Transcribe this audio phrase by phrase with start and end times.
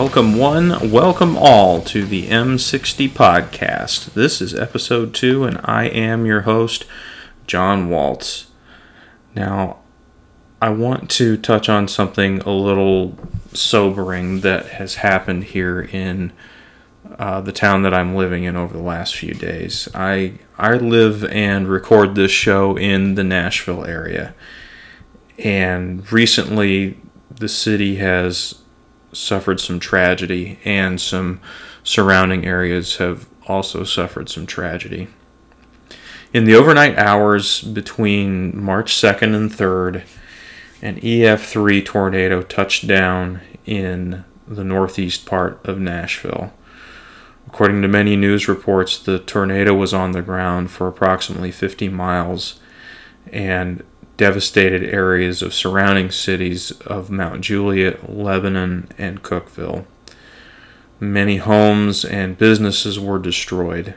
[0.00, 4.14] Welcome, one, welcome all to the M60 podcast.
[4.14, 6.84] This is episode two, and I am your host,
[7.48, 8.46] John Waltz.
[9.34, 9.78] Now,
[10.62, 13.18] I want to touch on something a little
[13.52, 16.32] sobering that has happened here in
[17.18, 19.88] uh, the town that I'm living in over the last few days.
[19.94, 24.32] I I live and record this show in the Nashville area,
[25.40, 27.00] and recently
[27.34, 28.54] the city has
[29.12, 31.40] suffered some tragedy, and some
[31.82, 35.08] surrounding areas have also suffered some tragedy.
[36.32, 40.02] In the overnight hours between March 2nd and 3rd,
[40.82, 46.52] an EF3 tornado touched down in the northeast part of Nashville.
[47.46, 52.60] According to many news reports, the tornado was on the ground for approximately 50 miles
[53.32, 53.82] and
[54.18, 59.86] devastated areas of surrounding cities of Mount Juliet, Lebanon, and Cookeville.
[61.00, 63.94] Many homes and businesses were destroyed,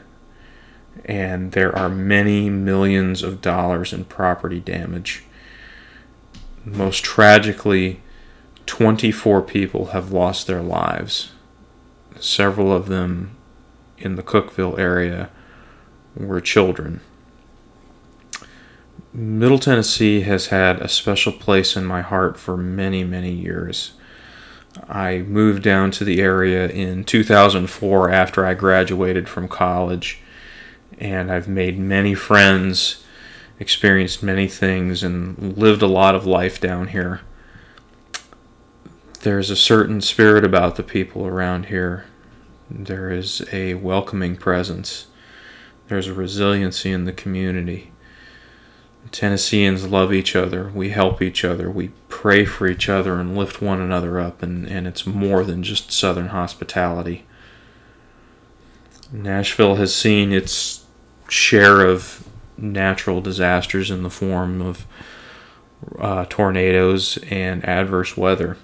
[1.04, 5.24] and there are many millions of dollars in property damage.
[6.64, 8.02] Most tragically,
[8.68, 11.32] 24 people have lost their lives.
[12.20, 13.36] Several of them
[13.98, 15.32] in the Cookeville area
[16.16, 17.02] were children.
[19.14, 23.92] Middle Tennessee has had a special place in my heart for many, many years.
[24.88, 30.22] I moved down to the area in 2004 after I graduated from college,
[30.98, 33.04] and I've made many friends,
[33.60, 37.20] experienced many things, and lived a lot of life down here.
[39.24, 42.06] There's a certain spirit about the people around here.
[42.70, 45.08] There is a welcoming presence.
[45.90, 47.92] There's a resiliency in the community
[49.12, 50.70] Tennesseans love each other.
[50.74, 51.70] We help each other.
[51.70, 55.64] We pray for each other and lift one another up, and, and it's more than
[55.64, 57.26] just Southern hospitality.
[59.12, 60.86] Nashville has seen its
[61.28, 64.86] share of natural disasters in the form of
[66.00, 68.58] uh, tornadoes and adverse weather.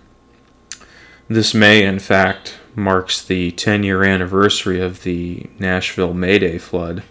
[1.28, 7.04] This May, in fact, marks the 10 year anniversary of the Nashville Mayday flood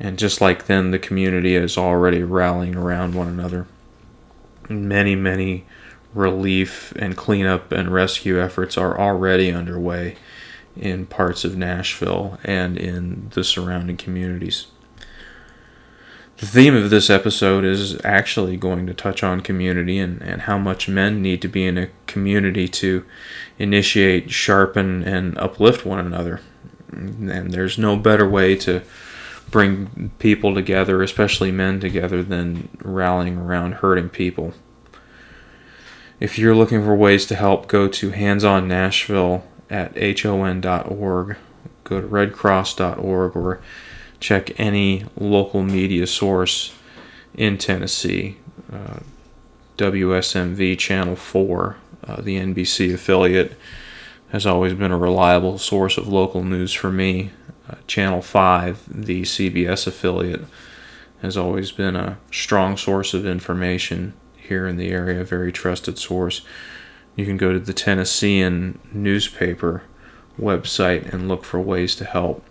[0.00, 3.66] and just like then, the community is already rallying around one another.
[4.68, 5.64] Many, many
[6.14, 10.16] relief and cleanup and rescue efforts are already underway
[10.76, 14.68] in parts of Nashville and in the surrounding communities.
[16.36, 20.56] The theme of this episode is actually going to touch on community and, and how
[20.56, 23.04] much men need to be in a community to
[23.58, 26.40] initiate, sharpen, and uplift one another.
[26.92, 28.82] And there's no better way to
[29.50, 34.54] bring people together, especially men together, than rallying around hurting people.
[36.20, 41.36] If you're looking for ways to help, go to Hands On Nashville at hon.org,
[41.84, 43.60] go to redcross.org, or
[44.20, 46.74] check any local media source
[47.34, 48.38] in Tennessee.
[48.72, 49.00] Uh,
[49.76, 51.76] WSMV Channel 4,
[52.06, 53.56] uh, the NBC affiliate,
[54.30, 57.30] has always been a reliable source of local news for me.
[57.68, 60.44] Uh, Channel 5, the CBS affiliate,
[61.22, 65.98] has always been a strong source of information here in the area, a very trusted
[65.98, 66.42] source.
[67.16, 69.82] You can go to the Tennessean newspaper
[70.40, 72.44] website and look for ways to help.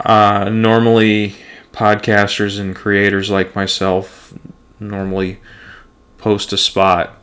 [0.00, 1.36] Uh, normally,
[1.72, 4.34] podcasters and creators like myself
[4.80, 5.40] normally
[6.18, 7.18] post a spot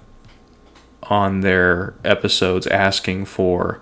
[1.04, 3.82] on their episodes asking for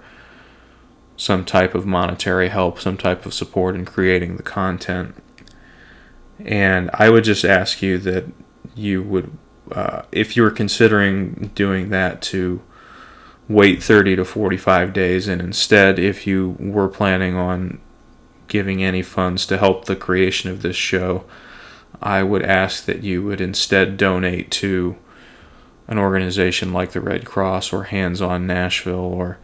[1.17, 5.15] some type of monetary help, some type of support in creating the content.
[6.39, 8.25] And I would just ask you that
[8.75, 9.35] you would,
[9.71, 12.61] uh, if you were considering doing that, to
[13.49, 15.27] wait 30 to 45 days.
[15.27, 17.79] And instead, if you were planning on
[18.47, 21.25] giving any funds to help the creation of this show,
[22.01, 24.97] I would ask that you would instead donate to
[25.87, 29.39] an organization like the Red Cross or Hands On Nashville or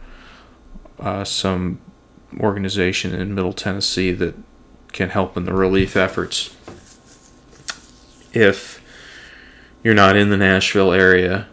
[0.98, 1.80] uh, some
[2.38, 4.34] organization in Middle Tennessee that
[4.92, 6.56] can help in the relief efforts.
[8.32, 8.82] If
[9.82, 11.48] you're not in the Nashville area,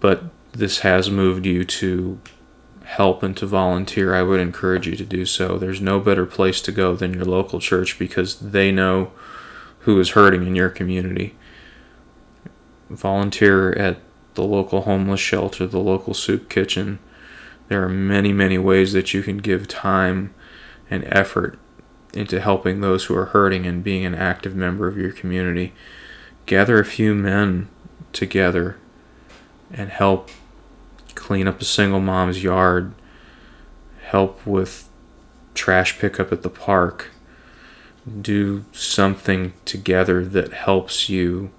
[0.00, 2.20] but this has moved you to
[2.84, 5.58] help and to volunteer, I would encourage you to do so.
[5.58, 9.10] There's no better place to go than your local church because they know
[9.80, 11.34] who is hurting in your community.
[12.90, 13.98] Volunteer at
[14.34, 16.98] the local homeless shelter, the local soup kitchen.
[17.68, 20.34] There are many, many ways that you can give time
[20.90, 21.58] and effort
[22.12, 25.72] into helping those who are hurting and being an active member of your community.
[26.46, 27.68] Gather a few men
[28.12, 28.76] together
[29.72, 30.30] and help
[31.14, 32.94] clean up a single mom's yard,
[34.02, 34.88] help with
[35.54, 37.10] trash pickup at the park,
[38.20, 41.50] do something together that helps you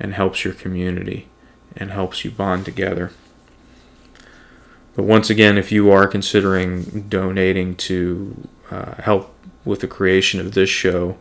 [0.00, 1.28] and helps your community
[1.76, 3.12] and helps you bond together.
[4.94, 10.52] But once again, if you are considering donating to uh, help with the creation of
[10.52, 11.16] this show,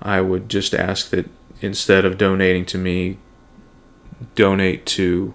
[0.00, 1.28] I would just ask that
[1.60, 3.18] instead of donating to me,
[4.34, 5.34] donate to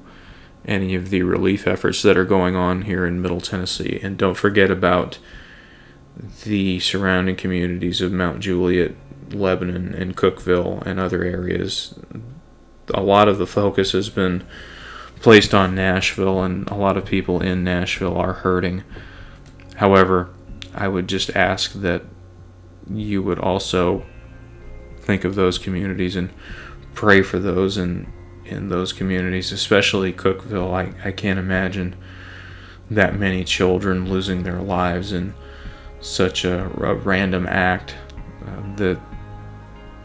[0.66, 4.00] any of the relief efforts that are going on here in Middle Tennessee.
[4.01, 5.19] And don't forget about
[6.44, 8.95] the surrounding communities of Mount Juliet,
[9.31, 11.94] Lebanon, and Cookeville, and other areas.
[12.94, 14.44] A lot of the focus has been
[15.22, 18.84] placed on Nashville, and a lot of people in Nashville are hurting.
[19.76, 20.30] However,
[20.74, 22.04] I would just ask that
[22.90, 24.06] you would also
[25.00, 26.30] think of those communities and
[26.94, 28.12] pray for those and
[28.46, 30.74] in those communities, especially Cookeville.
[30.74, 31.96] I, I can't imagine
[32.92, 35.34] that many children losing their lives in
[36.00, 37.96] such a, a random act.
[38.46, 39.00] Uh, that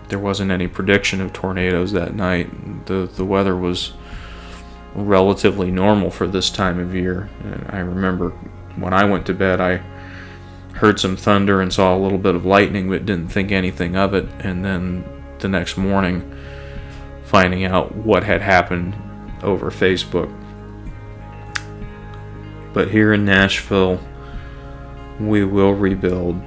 [0.08, 2.86] there wasn't any prediction of tornadoes that night.
[2.86, 3.92] The the weather was
[4.94, 7.28] relatively normal for this time of year.
[7.44, 8.30] And I remember
[8.76, 9.82] when I went to bed, I
[10.74, 14.14] heard some thunder and saw a little bit of lightning, but didn't think anything of
[14.14, 14.26] it.
[14.40, 15.04] And then
[15.38, 16.36] the next morning
[17.22, 18.94] finding out what had happened
[19.42, 20.34] over Facebook.
[22.72, 24.00] But here in Nashville,
[25.18, 26.40] we will rebuild.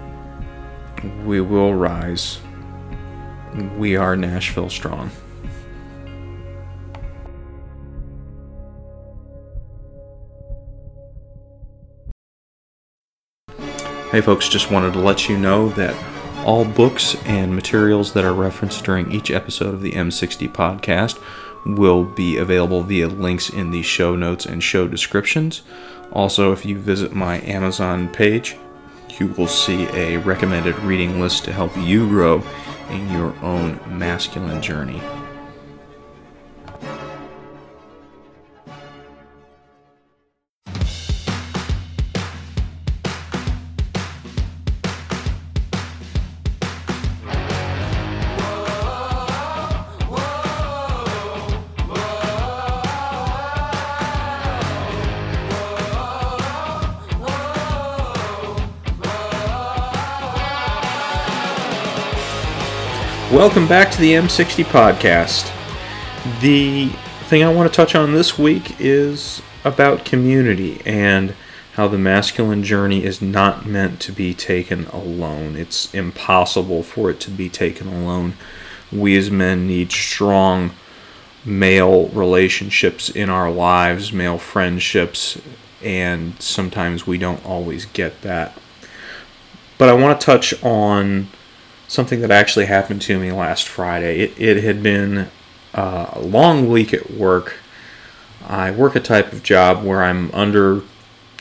[1.23, 2.39] We will rise.
[3.77, 5.11] We are Nashville strong.
[14.13, 15.95] Hey, folks, just wanted to let you know that
[16.45, 21.19] all books and materials that are referenced during each episode of the M60 podcast
[21.65, 25.63] will be available via links in the show notes and show descriptions.
[26.11, 28.55] Also, if you visit my Amazon page,
[29.19, 32.43] you will see a recommended reading list to help you grow
[32.91, 35.01] in your own masculine journey.
[63.33, 65.51] Welcome back to the M60 podcast.
[66.41, 66.89] The
[67.25, 71.33] thing I want to touch on this week is about community and
[71.73, 75.55] how the masculine journey is not meant to be taken alone.
[75.55, 78.35] It's impossible for it to be taken alone.
[78.91, 80.69] We as men need strong
[81.43, 85.41] male relationships in our lives, male friendships,
[85.83, 88.55] and sometimes we don't always get that.
[89.79, 91.29] But I want to touch on
[91.93, 94.21] something that actually happened to me last Friday.
[94.21, 95.29] It, it had been
[95.75, 97.57] uh, a long week at work.
[98.47, 100.81] I work a type of job where I'm under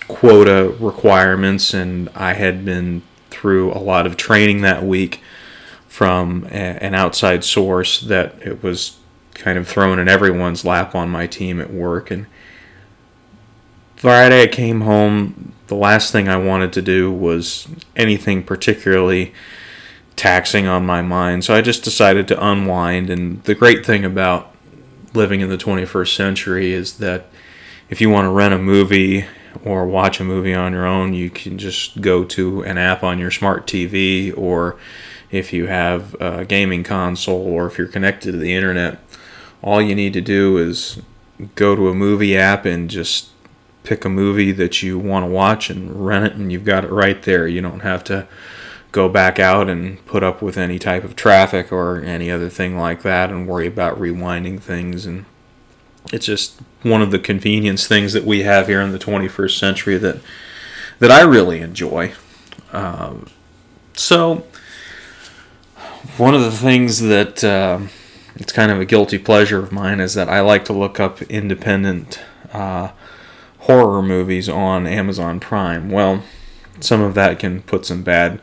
[0.08, 5.22] quota requirements, and I had been through a lot of training that week
[5.88, 8.98] from a, an outside source that it was
[9.32, 12.10] kind of thrown in everyone's lap on my team at work.
[12.10, 12.26] And
[13.96, 15.54] Friday, I came home.
[15.68, 19.32] The last thing I wanted to do was anything particularly
[20.16, 21.44] taxing on my mind.
[21.44, 23.10] So I just decided to unwind.
[23.10, 24.54] And the great thing about
[25.14, 27.26] living in the 21st century is that
[27.88, 29.26] if you want to rent a movie
[29.64, 33.18] or watch a movie on your own, you can just go to an app on
[33.18, 34.78] your smart TV, or
[35.30, 38.98] if you have a gaming console, or if you're connected to the internet,
[39.60, 41.02] all you need to do is
[41.54, 43.28] go to a movie app and just
[43.84, 46.90] pick a movie that you want to watch and rent it, and you've got it
[46.90, 47.46] right there.
[47.46, 48.26] You don't have to
[48.92, 52.78] go back out and put up with any type of traffic or any other thing
[52.78, 55.24] like that and worry about rewinding things and
[56.12, 59.96] it's just one of the convenience things that we have here in the 21st century
[59.98, 60.20] that
[60.98, 62.12] that I really enjoy.
[62.72, 63.26] Um,
[63.94, 64.46] so
[66.16, 67.80] one of the things that uh,
[68.36, 71.22] it's kind of a guilty pleasure of mine is that I like to look up
[71.22, 72.20] independent
[72.52, 72.92] uh,
[73.60, 75.90] horror movies on Amazon Prime.
[75.90, 76.22] Well,
[76.80, 78.40] some of that can put some bad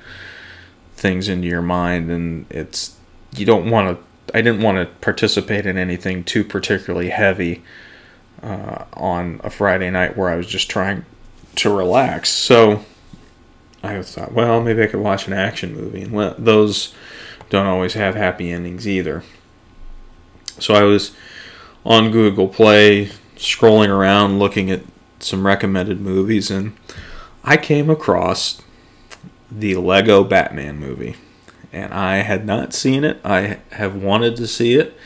[0.99, 2.97] things into your mind, and it's
[3.35, 4.37] you don't want to.
[4.37, 7.63] I didn't want to participate in anything too particularly heavy
[8.43, 11.05] uh, on a Friday night where I was just trying
[11.55, 12.29] to relax.
[12.29, 12.85] So
[13.81, 16.93] I thought, well, maybe I could watch an action movie, and well, those
[17.49, 19.23] don't always have happy endings either.
[20.59, 21.15] So I was
[21.85, 24.81] on Google Play, scrolling around, looking at
[25.19, 26.75] some recommended movies, and
[27.43, 28.61] I came across
[29.51, 31.15] the Lego Batman movie.
[31.71, 33.19] And I had not seen it.
[33.23, 34.97] I have wanted to see it.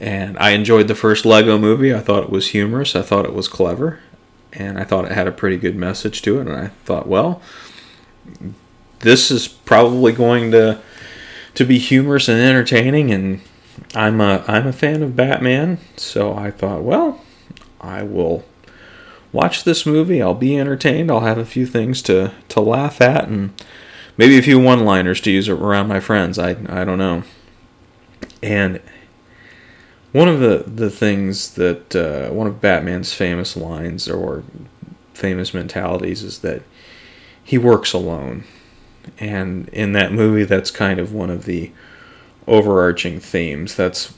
[0.00, 1.94] And I enjoyed the first Lego movie.
[1.94, 2.96] I thought it was humorous.
[2.96, 4.00] I thought it was clever.
[4.52, 6.46] And I thought it had a pretty good message to it.
[6.46, 7.42] And I thought, well,
[9.00, 10.80] this is probably going to
[11.54, 13.40] to be humorous and entertaining and
[13.94, 17.22] I'm a I'm a fan of Batman, so I thought, well,
[17.80, 18.44] I will
[19.32, 20.22] watch this movie.
[20.22, 21.10] I'll be entertained.
[21.10, 23.52] I'll have a few things to to laugh at and
[24.16, 26.38] maybe a few one-liners to use around my friends.
[26.38, 27.22] I I don't know.
[28.42, 28.80] And
[30.12, 34.44] one of the the things that uh, one of Batman's famous lines or
[35.14, 36.62] famous mentalities is that
[37.42, 38.44] he works alone.
[39.18, 41.70] And in that movie, that's kind of one of the
[42.46, 43.74] overarching themes.
[43.74, 44.14] That's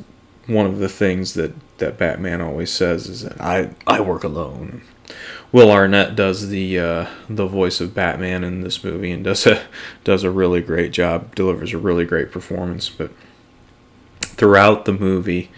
[0.46, 4.82] one of the things that, that Batman always says is that I, I work alone.
[5.50, 9.62] Will Arnett does the uh, the voice of Batman in this movie and does a
[10.04, 12.88] does a really great job, delivers a really great performance.
[12.90, 13.10] But
[14.20, 15.50] throughout the movie,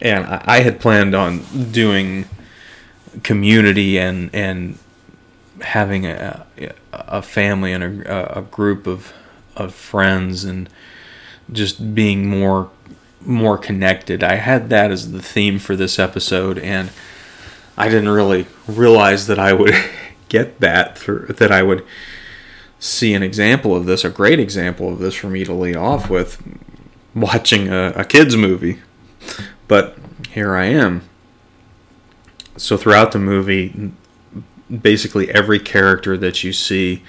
[0.00, 1.40] and I, I had planned on
[1.72, 2.26] doing
[3.22, 4.78] Community and and
[5.60, 6.46] having a
[6.92, 9.12] a family and a, a group of
[9.56, 10.68] of friends and
[11.52, 12.70] just being more
[13.20, 14.24] more connected.
[14.24, 16.90] I had that as the theme for this episode and
[17.76, 19.74] I didn't really realize that I would
[20.28, 21.84] get that through that I would
[22.78, 26.10] see an example of this, a great example of this for me to lead off
[26.10, 26.42] with
[27.14, 28.80] watching a, a kids movie.
[29.68, 29.96] But
[30.30, 31.08] here I am.
[32.56, 33.92] So throughout the movie,
[34.70, 37.02] basically every character that you see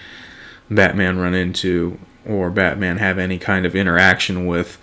[0.70, 4.80] Batman run into or Batman have any kind of interaction with,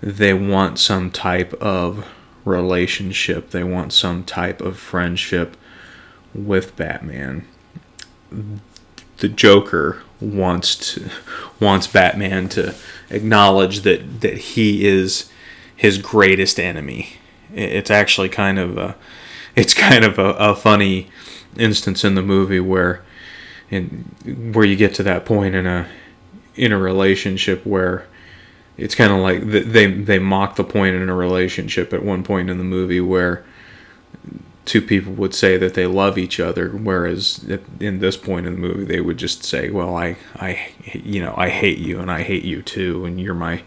[0.00, 2.06] they want some type of
[2.50, 3.50] relationship.
[3.50, 5.56] They want some type of friendship
[6.34, 7.46] with Batman.
[9.18, 11.10] The Joker wants to
[11.58, 12.74] wants Batman to
[13.10, 15.30] acknowledge that that he is
[15.74, 17.14] his greatest enemy.
[17.54, 18.96] It's actually kind of a
[19.56, 21.08] it's kind of a, a funny
[21.56, 23.02] instance in the movie where
[23.70, 25.88] in where you get to that point in a
[26.54, 28.06] in a relationship where
[28.80, 32.50] it's kind of like they they mock the point in a relationship at one point
[32.50, 33.44] in the movie where
[34.64, 37.44] two people would say that they love each other whereas
[37.78, 41.34] in this point in the movie they would just say well i i you know
[41.36, 43.62] i hate you and i hate you too and you're my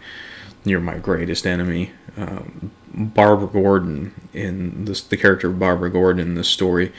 [0.66, 1.92] you're my greatest enemy.
[2.16, 6.92] Um, barbara gordon in this the character of barbara gordon in this story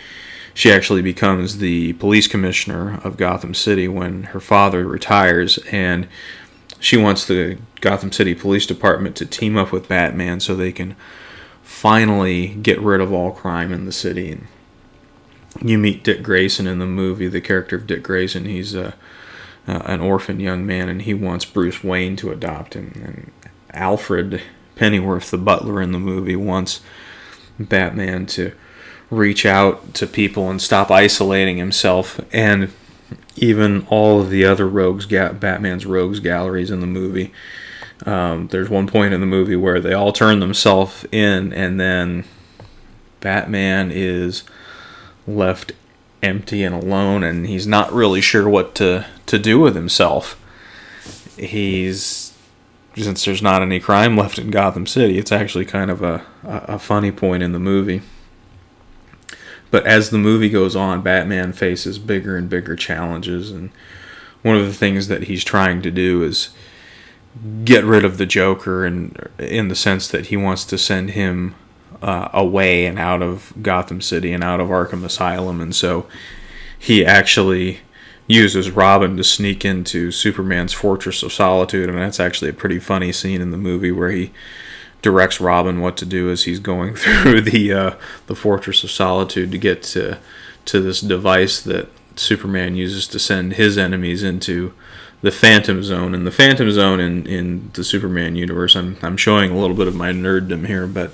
[0.55, 6.07] she actually becomes the police commissioner of Gotham City when her father retires, and
[6.86, 10.96] she wants the Gotham City Police Department to team up with Batman so they can
[11.63, 14.32] finally get rid of all crime in the city.
[14.32, 14.48] And
[15.68, 18.46] you meet Dick Grayson in the movie, the character of Dick Grayson.
[18.46, 18.89] He's a,
[19.68, 22.92] uh, an orphan young man, and he wants Bruce Wayne to adopt him.
[23.04, 23.32] And
[23.74, 24.44] Alfred
[24.75, 26.82] Pennyworth, the butler in the movie, wants
[27.60, 28.54] Batman to
[29.10, 32.72] reach out to people and stop isolating himself and
[33.35, 37.33] even all of the other rogues batman's rogues galleries in the movie.
[38.05, 42.25] Um, there's one point in the movie where they all turn themselves in and then
[43.21, 44.43] batman is
[45.25, 45.71] left
[46.21, 50.41] empty and alone and he's not really sure what to, to do with himself.
[51.38, 52.33] He's
[52.95, 56.79] since there's not any crime left in gotham city it's actually kind of a, a
[56.79, 58.01] funny point in the movie
[59.75, 63.72] but as the movie goes on, Batman faces bigger and bigger challenges, and
[64.41, 66.51] one of the things that he's trying to do is
[67.65, 71.55] get rid of the Joker, and in the sense that he wants to send him
[72.01, 76.05] uh, away and out of Gotham City and out of Arkham Asylum, and so
[76.79, 77.82] he actually
[78.27, 83.12] uses Robin to sneak into Superman's Fortress of Solitude, and that's actually a pretty funny
[83.12, 84.32] scene in the movie where he
[85.05, 87.95] directs Robin what to do as he's going through the uh,
[88.25, 90.17] the Fortress of Solitude to get to
[90.65, 94.74] to this device that Superman uses to send his enemies into
[95.21, 96.15] the Phantom Zone.
[96.15, 99.88] And the Phantom Zone in, in the Superman universe, I'm, I'm showing a little bit
[99.88, 101.12] of my nerddom here, but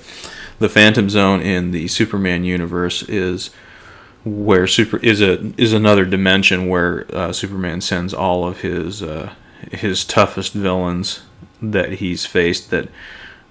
[0.58, 3.50] the Phantom Zone in the Superman universe is
[4.24, 9.34] where super is a is another dimension where uh, Superman sends all of his uh,
[9.70, 11.24] his toughest villains
[11.60, 12.88] that he's faced that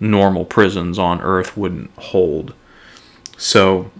[0.01, 2.53] normal prisons on Earth wouldn't hold.
[3.37, 3.91] So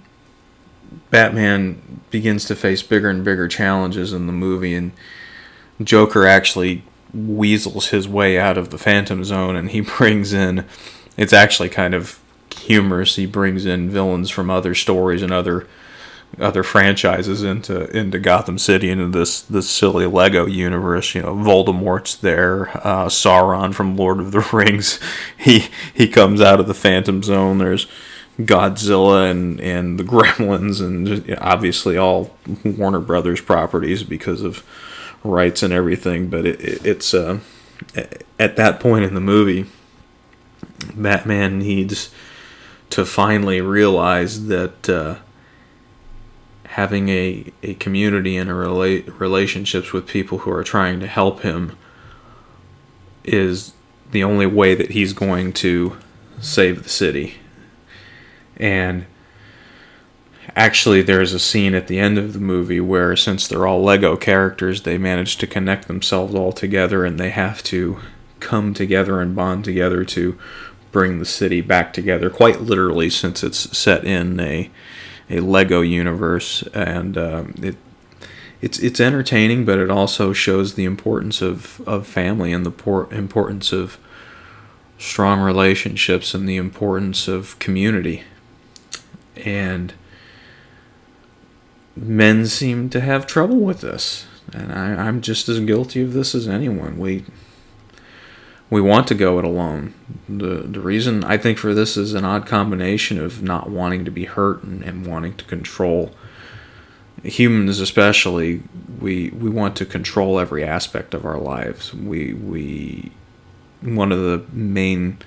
[1.12, 4.92] Batman begins to face bigger and bigger challenges in the movie, and
[5.82, 10.66] Joker actually weasels his way out of the Phantom Zone, and he brings in.
[11.18, 12.20] It's actually kind of
[12.56, 13.16] humorous.
[13.16, 15.68] He brings in villains from other stories and other
[16.40, 21.14] other franchises into into Gotham City into this this silly Lego universe.
[21.14, 25.00] You know, Voldemort's there, uh, Sauron from Lord of the Rings.
[25.38, 27.58] He he comes out of the Phantom Zone.
[27.58, 27.88] There's
[28.40, 34.64] Godzilla and and the Gremlins, and obviously all Warner Brothers properties because of
[35.24, 36.30] rights and everything.
[36.30, 37.40] But it, it, it's uh,
[38.40, 39.66] at that point in the movie,
[40.96, 42.10] Batman needs
[42.92, 44.90] to finally realize that.
[44.90, 45.16] Uh,
[46.72, 51.42] having a, a community and a rela- relationships with people who are trying to help
[51.42, 51.78] him
[53.26, 53.74] is
[54.12, 55.98] the only way that he's going to
[56.40, 57.36] save the city.
[58.56, 59.06] And
[60.56, 64.16] actually, there's a scene at the end of the movie where, since they're all Lego
[64.16, 68.00] characters, they manage to connect themselves all together and they have to
[68.40, 70.40] come together and bond together to
[70.94, 74.70] bring the city back together, quite literally, since it's set in a
[75.32, 77.78] a Lego universe, and um, it
[78.62, 83.12] it's it's entertaining, but it also shows the importance of, of family and the por-
[83.12, 83.98] importance of
[85.00, 88.24] strong relationships and the importance of community.
[89.38, 89.94] And
[91.96, 96.36] men seem to have trouble with this, and I, I'm just as guilty of this
[96.36, 97.00] as anyone.
[97.00, 97.26] We
[98.72, 99.94] we want to go it alone.
[100.28, 104.12] The the reason I think for this is an odd combination of not wanting to
[104.12, 106.12] be hurt and, and wanting to control
[107.24, 108.64] humans especially
[109.00, 111.94] we we want to control every aspect of our lives.
[111.94, 113.12] We we
[113.82, 115.18] one of the main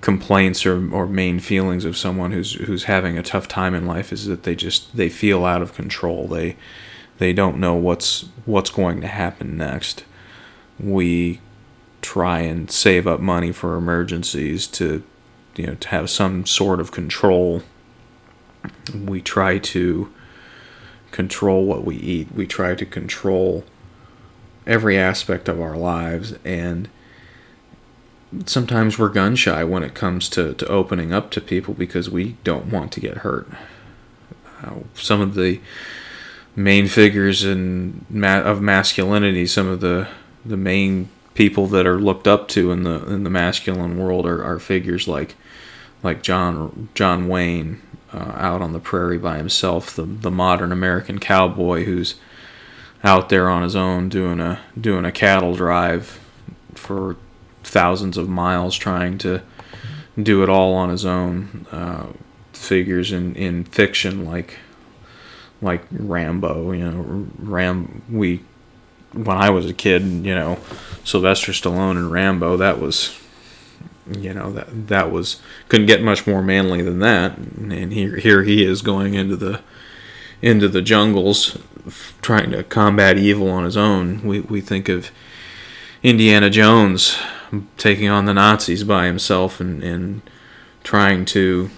[0.00, 4.12] complaints or, or main feelings of someone who's who's having a tough time in life
[4.12, 6.26] is that they just they feel out of control.
[6.26, 6.56] They
[7.18, 10.04] they don't know what's what's going to happen next.
[10.78, 11.40] We
[12.02, 15.02] try and save up money for emergencies to
[15.56, 17.62] you know to have some sort of control.
[18.94, 20.12] We try to
[21.10, 22.32] control what we eat.
[22.32, 23.64] We try to control
[24.66, 26.88] every aspect of our lives and
[28.46, 32.36] sometimes we're gun shy when it comes to, to opening up to people because we
[32.44, 33.48] don't want to get hurt.
[34.62, 35.60] Uh, some of the
[36.54, 40.08] main figures in ma- of masculinity some of the
[40.44, 41.08] the main
[41.38, 45.06] people that are looked up to in the in the masculine world are, are figures
[45.06, 45.36] like
[46.02, 47.80] like John John Wayne
[48.12, 52.16] uh, out on the prairie by himself, the the modern American cowboy who's
[53.04, 56.18] out there on his own doing a doing a cattle drive
[56.74, 57.14] for
[57.62, 59.40] thousands of miles trying to
[60.20, 61.66] do it all on his own.
[61.70, 62.06] Uh,
[62.52, 64.58] figures in, in fiction like
[65.62, 68.42] like Rambo, you know, Ram we
[69.12, 70.58] when I was a kid, you know,
[71.04, 73.18] Sylvester Stallone and Rambo, that was,
[74.10, 77.36] you know, that that was couldn't get much more manly than that.
[77.38, 79.60] And here here he is going into the
[80.42, 81.58] into the jungles,
[82.22, 84.22] trying to combat evil on his own.
[84.22, 85.10] We we think of
[86.02, 87.18] Indiana Jones
[87.76, 90.22] taking on the Nazis by himself and and
[90.84, 91.70] trying to,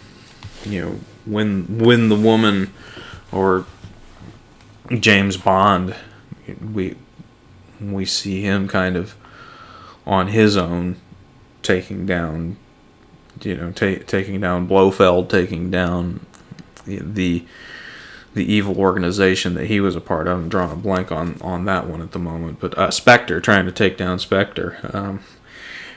[0.64, 2.72] you know, win win the woman,
[3.32, 3.64] or
[4.98, 5.94] James Bond.
[6.72, 6.96] We
[7.80, 9.14] we see him kind of
[10.06, 10.96] on his own
[11.62, 12.56] taking down
[13.42, 16.26] you know ta- taking down Blofeld taking down
[16.84, 17.44] the
[18.34, 20.38] the evil organization that he was a part of.
[20.38, 23.66] I'm drawing a blank on on that one at the moment, but uh, Spectre trying
[23.66, 25.20] to take down Spectre, um,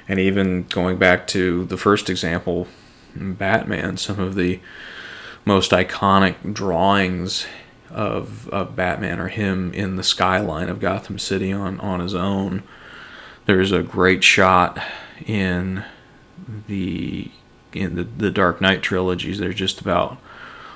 [0.07, 2.67] and even going back to the first example,
[3.15, 3.97] Batman.
[3.97, 4.59] Some of the
[5.45, 7.45] most iconic drawings
[7.93, 12.63] of, of Batman or him in the skyline of Gotham City on, on his own.
[13.45, 14.79] There's a great shot
[15.25, 15.83] in
[16.67, 17.29] the
[17.71, 19.39] in the, the Dark Knight trilogies.
[19.39, 20.17] There's just about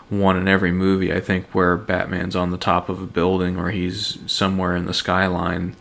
[0.09, 3.69] one in every movie, I think, where Batman's on the top of a building or
[3.69, 5.75] he's somewhere in the skyline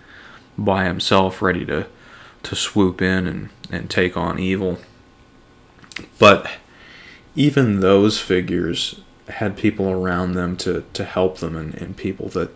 [0.58, 1.86] by himself, ready to
[2.42, 4.78] to swoop in and, and take on evil.
[6.18, 6.48] But
[7.34, 12.50] even those figures had people around them to, to help them and, and people that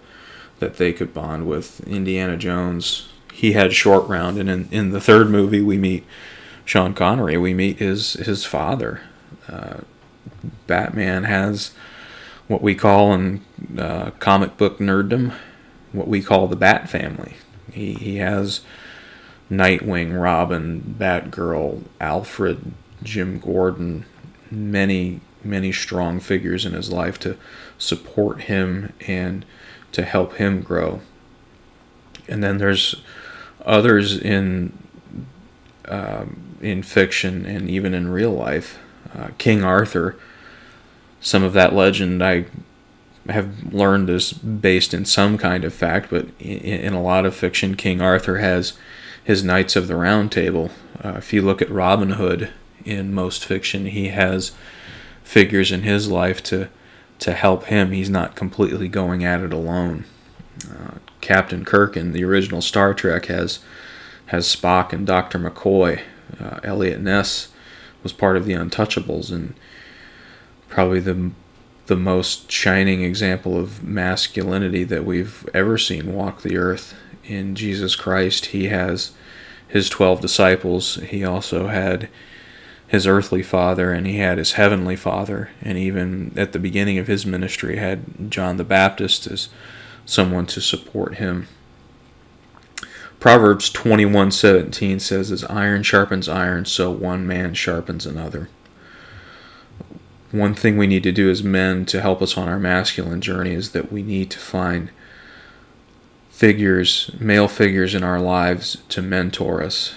[0.59, 1.81] that they could bond with.
[1.87, 6.05] Indiana Jones, he had short round, and in, in the third movie we meet
[6.67, 7.37] Sean Connery.
[7.39, 9.01] We meet his his father.
[9.49, 9.79] Uh,
[10.67, 11.73] Batman has
[12.47, 13.41] what we call in
[13.79, 15.33] uh, comic book nerddom,
[15.93, 17.37] what we call the Bat family.
[17.73, 18.61] He, he has
[19.51, 24.05] Nightwing, Robin, Batgirl, Alfred, Jim Gordon,
[24.51, 27.37] many, many strong figures in his life to
[27.79, 29.45] support him and
[29.93, 31.01] to help him grow.
[32.29, 32.97] And then there's
[33.65, 34.77] others in
[35.89, 38.79] um, in fiction and even in real life.
[39.15, 40.17] Uh, King Arthur,
[41.21, 42.45] some of that legend I
[43.29, 47.35] have learned is based in some kind of fact, but in, in a lot of
[47.35, 48.75] fiction, King Arthur has
[49.23, 50.71] his Knights of the Round Table.
[51.03, 52.51] Uh, if you look at Robin Hood
[52.85, 54.53] in most fiction, he has
[55.31, 56.69] figures in his life to
[57.21, 57.93] to help him.
[57.93, 60.05] He's not completely going at it alone.
[60.69, 63.61] Uh, Captain Kirk in the original Star Trek has
[64.27, 65.39] has Spock and Dr.
[65.39, 66.01] McCoy.
[66.41, 67.49] Uh, Eliot Ness
[68.03, 69.55] was part of the Untouchables and
[70.69, 71.31] probably the
[71.87, 77.95] the most shining example of masculinity that we've ever seen walk the earth in Jesus
[77.95, 78.47] Christ.
[78.47, 79.13] He has
[79.69, 80.97] his 12 disciples.
[80.97, 82.09] He also had
[82.91, 87.07] his earthly father and he had his heavenly father and even at the beginning of
[87.07, 89.49] his ministry had John the Baptist as
[90.05, 91.47] someone to support him.
[93.21, 98.49] Proverbs 21:17 says as iron sharpens iron so one man sharpens another.
[100.33, 103.53] One thing we need to do as men to help us on our masculine journey
[103.53, 104.91] is that we need to find
[106.29, 109.95] figures, male figures in our lives to mentor us.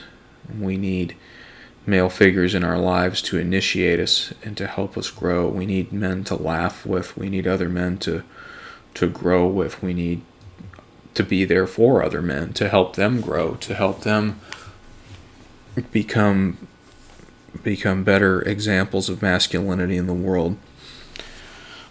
[0.60, 1.16] We need
[1.86, 5.48] male figures in our lives to initiate us and to help us grow.
[5.48, 7.18] We need men to laugh with.
[7.18, 8.24] We need other men to
[8.96, 9.82] to grow with.
[9.82, 10.22] We need
[11.14, 14.40] to be there for other men, to help them grow, to help them
[15.92, 16.68] become
[17.64, 20.58] become better examples of masculinity in the world.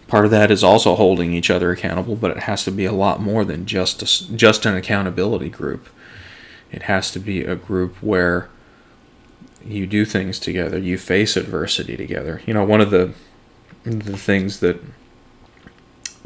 [0.08, 2.92] Part of that is also holding each other accountable, but it has to be a
[2.92, 5.88] lot more than just a, just an accountability group.
[6.70, 8.50] It has to be a group where
[9.66, 12.42] you do things together, you face adversity together.
[12.46, 13.12] You know, one of the
[13.84, 14.80] the things that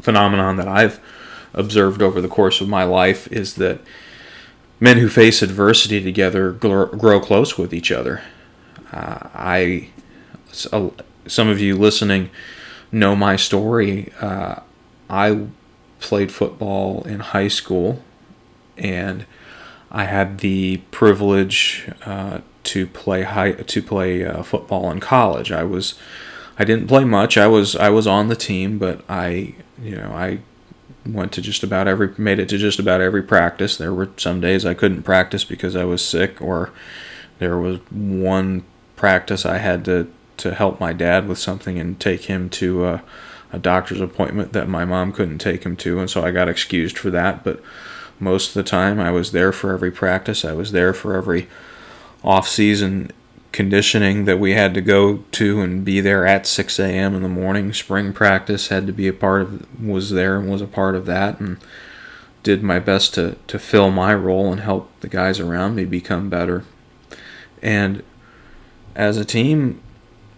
[0.01, 0.99] phenomenon that I've
[1.53, 3.81] observed over the course of my life is that
[4.79, 8.21] men who face adversity together grow close with each other.
[8.91, 9.89] Uh, I,
[10.51, 12.29] some of you listening
[12.91, 14.13] know my story.
[14.21, 14.61] Uh,
[15.09, 15.47] I
[15.99, 18.03] played football in high school,
[18.77, 19.25] and
[19.91, 25.51] I had the privilege uh, to play high to play uh, football in college.
[25.51, 25.95] I was
[26.59, 27.37] I didn't play much.
[27.37, 30.39] I was I was on the team, but I you know I
[31.05, 33.77] went to just about every made it to just about every practice.
[33.77, 36.71] There were some days I couldn't practice because I was sick, or
[37.39, 38.63] there was one
[38.95, 43.03] practice I had to to help my dad with something and take him to a,
[43.51, 46.97] a doctor's appointment that my mom couldn't take him to, and so I got excused
[46.97, 47.43] for that.
[47.43, 47.61] But
[48.19, 50.43] most of the time, I was there for every practice.
[50.43, 51.47] I was there for every
[52.27, 53.09] off season
[53.53, 57.15] conditioning that we had to go to and be there at 6 a.m.
[57.15, 57.71] in the morning.
[57.71, 61.05] Spring practice had to be a part of, was there and was a part of
[61.05, 61.57] that, and
[62.43, 66.29] did my best to, to fill my role and help the guys around me become
[66.29, 66.65] better.
[67.61, 68.03] And
[68.93, 69.81] as a team,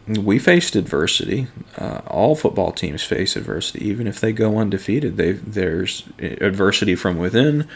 [0.08, 1.48] we faced adversity.
[1.76, 5.18] Uh, all football teams face adversity, even if they go undefeated.
[5.18, 7.68] They there's adversity from within,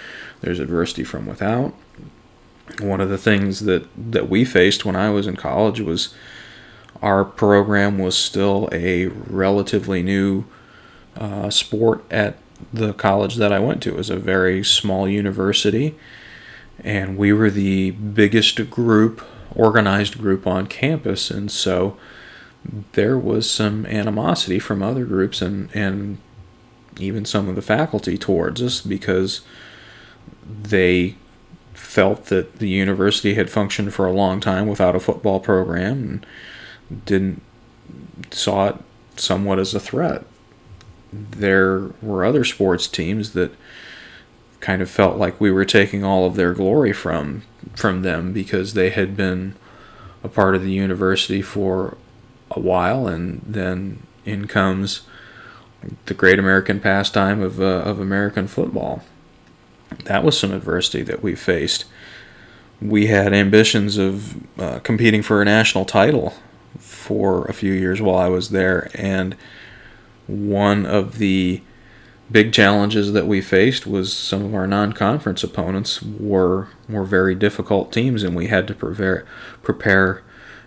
[0.41, 1.73] there's adversity from without
[2.79, 6.13] one of the things that that we faced when I was in college was
[7.01, 10.45] our program was still a relatively new
[11.17, 12.37] uh, sport at
[12.71, 13.89] the college that I went to.
[13.89, 15.95] It was a very small university,
[16.79, 21.97] and we were the biggest group, organized group on campus, and so
[22.93, 26.17] there was some animosity from other groups and and
[26.99, 29.41] even some of the faculty towards us because
[30.45, 31.15] they
[31.93, 35.91] felt that the university had functioned for a long time without a football program
[36.89, 37.39] and didn't
[38.31, 38.75] saw it
[39.15, 40.25] somewhat as a threat.
[41.11, 43.51] There were other sports teams that
[44.59, 47.43] kind of felt like we were taking all of their glory from
[47.75, 49.53] from them because they had been
[50.23, 51.95] a part of the university for
[52.49, 55.01] a while and then in comes
[56.05, 59.03] the great American pastime of, uh, of American football
[60.05, 61.85] that was some adversity that we faced.
[62.81, 66.33] We had ambitions of uh, competing for a national title
[66.79, 69.35] for a few years while I was there, and
[70.27, 71.61] one of the
[72.31, 77.91] big challenges that we faced was some of our non-conference opponents were were very difficult
[77.91, 79.25] teams, and we had to prepare
[79.61, 80.23] prepare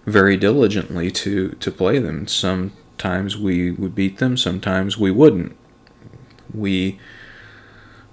[0.07, 2.27] very diligently to to play them.
[2.29, 5.57] Sometimes we would beat them, sometimes we wouldn't.
[6.55, 6.99] We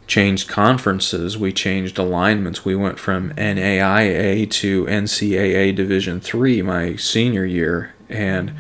[0.08, 2.66] changed conferences, we changed alignments.
[2.66, 8.54] We went from NAIA to NCAA Division 3 my senior year and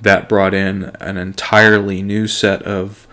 [0.00, 3.06] that brought in an entirely new set of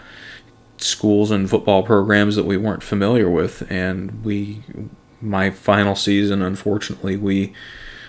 [0.78, 4.62] schools and football programs that we weren't familiar with and we
[5.22, 7.54] my final season unfortunately we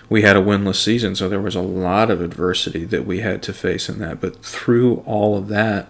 [0.09, 3.41] we had a winless season so there was a lot of adversity that we had
[3.41, 5.89] to face in that but through all of that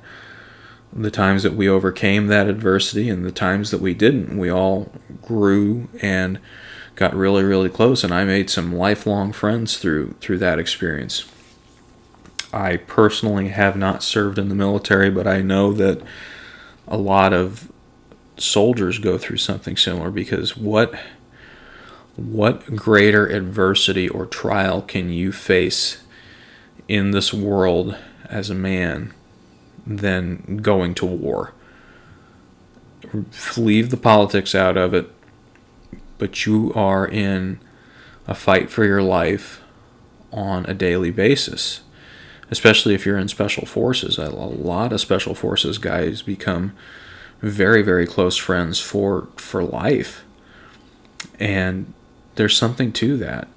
[0.97, 4.91] the times that we overcame that adversity and the times that we didn't we all
[5.21, 6.39] grew and
[6.95, 11.25] got really really close and I made some lifelong friends through through that experience.
[12.51, 16.01] I personally have not served in the military but I know that
[16.87, 17.71] a lot of
[18.37, 20.93] soldiers go through something similar because what
[22.15, 26.03] what greater adversity or trial can you face
[26.87, 27.95] in this world
[28.27, 29.13] as a man
[29.87, 31.53] than going to war?
[33.55, 35.09] Leave the politics out of it,
[36.17, 37.59] but you are in
[38.27, 39.61] a fight for your life
[40.31, 41.81] on a daily basis
[42.49, 44.17] especially if you're in special forces.
[44.17, 46.73] A lot of special forces guys become
[47.41, 50.23] very, very close friends for for life,
[51.39, 51.93] and
[52.35, 53.47] there's something to that.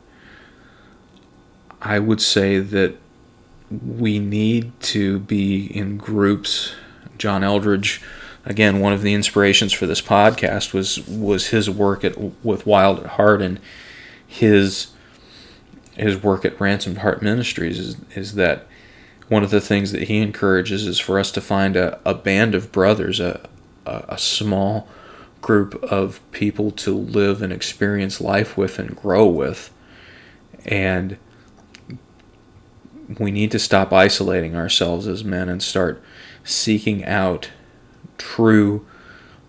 [1.80, 2.96] I would say that
[3.70, 6.74] we need to be in groups.
[7.18, 8.02] John Eldredge,
[8.44, 13.00] again, one of the inspirations for this podcast was was his work at with Wild
[13.00, 13.60] at Heart and
[14.26, 14.88] his
[15.96, 18.66] his work at Ransomed Heart Ministries is, is that
[19.28, 22.54] one of the things that he encourages is for us to find a, a band
[22.54, 23.48] of brothers, a,
[23.86, 24.88] a, a small
[25.40, 29.70] group of people to live and experience life with and grow with.
[30.64, 31.16] And
[33.18, 36.02] we need to stop isolating ourselves as men and start
[36.44, 37.50] seeking out
[38.18, 38.86] true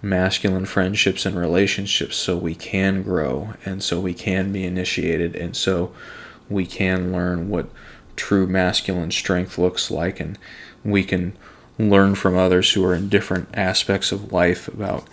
[0.02, 5.56] masculine friendships and relationships so we can grow and so we can be initiated and
[5.56, 5.93] so
[6.50, 7.69] we can learn what
[8.15, 10.38] true masculine strength looks like, and
[10.84, 11.36] we can
[11.80, 15.08] learn from others who are in different aspects of life about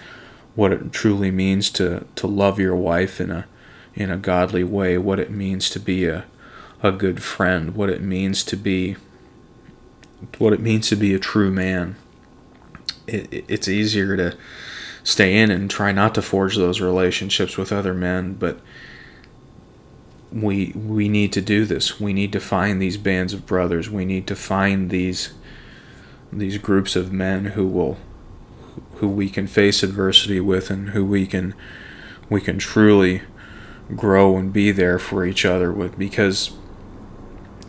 [0.54, 3.46] what it truly means to, to love your wife in a
[3.94, 6.24] in a godly way, what it means to be a
[6.82, 8.96] a good friend, what it means to be
[10.38, 11.96] what it means to be a true man.
[13.06, 14.36] It, it's easier to
[15.04, 18.60] stay in and try not to forge those relationships with other men, but
[20.30, 22.00] we we need to do this.
[22.00, 23.88] We need to find these bands of brothers.
[23.88, 25.32] We need to find these
[26.32, 27.96] these groups of men who will
[28.96, 31.54] who we can face adversity with and who we can
[32.28, 33.22] we can truly
[33.96, 36.52] grow and be there for each other with because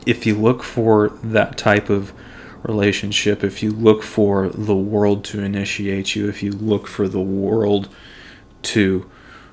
[0.05, 2.13] if you look for that type of
[2.63, 7.21] relationship if you look for the world to initiate you if you look for the
[7.21, 7.88] world
[8.62, 9.09] to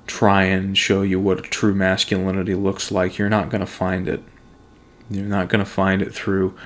[0.07, 4.23] try and show you what true masculinity looks like, you're not going to find it.
[5.11, 6.57] You're not going to find it through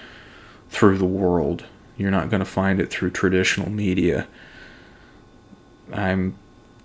[0.68, 1.64] through the world.
[1.96, 4.28] You're not going to find it through traditional media.
[5.92, 6.38] I'm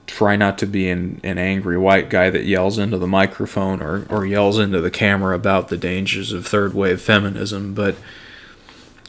[0.07, 4.05] try not to be an, an angry white guy that yells into the microphone or,
[4.09, 7.95] or yells into the camera about the dangers of third wave feminism, but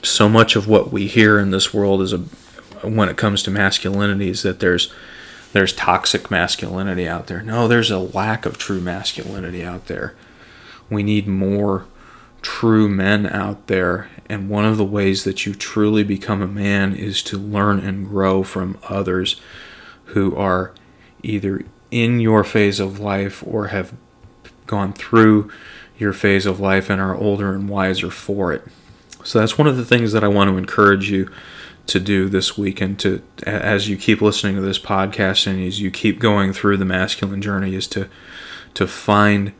[0.02, 2.18] so much of what we hear in this world is a
[2.82, 4.92] when it comes to masculinity is that there's
[5.52, 7.42] there's toxic masculinity out there.
[7.42, 10.14] No, there's a lack of true masculinity out there.
[10.90, 11.86] We need more
[12.42, 14.10] true men out there.
[14.28, 18.06] And one of the ways that you truly become a man is to learn and
[18.06, 19.40] grow from others
[20.06, 20.72] who are
[21.26, 23.94] either in your phase of life or have
[24.66, 25.50] gone through
[25.98, 28.64] your phase of life and are older and wiser for it.
[29.24, 31.30] So that's one of the things that I want to encourage you
[31.86, 35.80] to do this week and to as you keep listening to this podcast and as
[35.80, 38.08] you keep going through the masculine journey is to
[38.74, 39.52] to find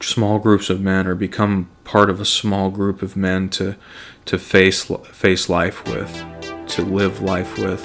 [0.00, 3.76] small groups of men or become part of a small group of men to
[4.24, 6.24] to face face life with
[6.66, 7.84] to live life with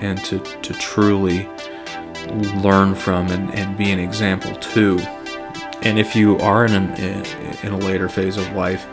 [0.00, 1.48] and to to truly
[2.62, 4.98] learn from and, and be an example to
[5.82, 7.24] and if you are in, an,
[7.62, 8.86] in a later phase of life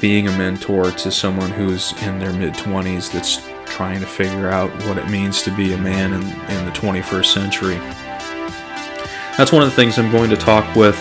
[0.00, 4.70] being a mentor to someone who's in their mid 20s that's trying to figure out
[4.86, 7.78] what it means to be a man in, in the 21st century.
[9.36, 10.98] That's one of the things I'm going to talk with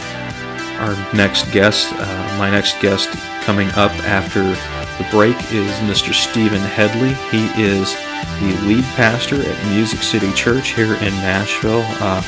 [0.79, 1.91] our next guest.
[1.93, 3.09] Uh, my next guest
[3.43, 6.13] coming up after the break is Mr.
[6.13, 7.13] Stephen Headley.
[7.31, 7.95] He is
[8.39, 11.83] the lead pastor at Music City Church here in Nashville.
[11.99, 12.21] Uh,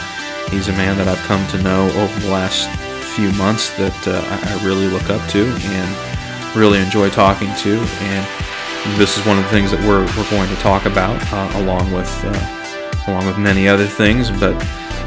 [0.50, 2.70] he's a man that I've come to know over the last
[3.16, 7.78] few months that uh, I really look up to, and really enjoy talking to.
[7.80, 11.60] And this is one of the things that we're, we're going to talk about uh,
[11.62, 14.32] along with uh, along with many other things.
[14.32, 14.60] But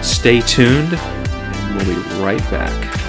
[0.03, 3.04] stay tuned, and we'll be right back.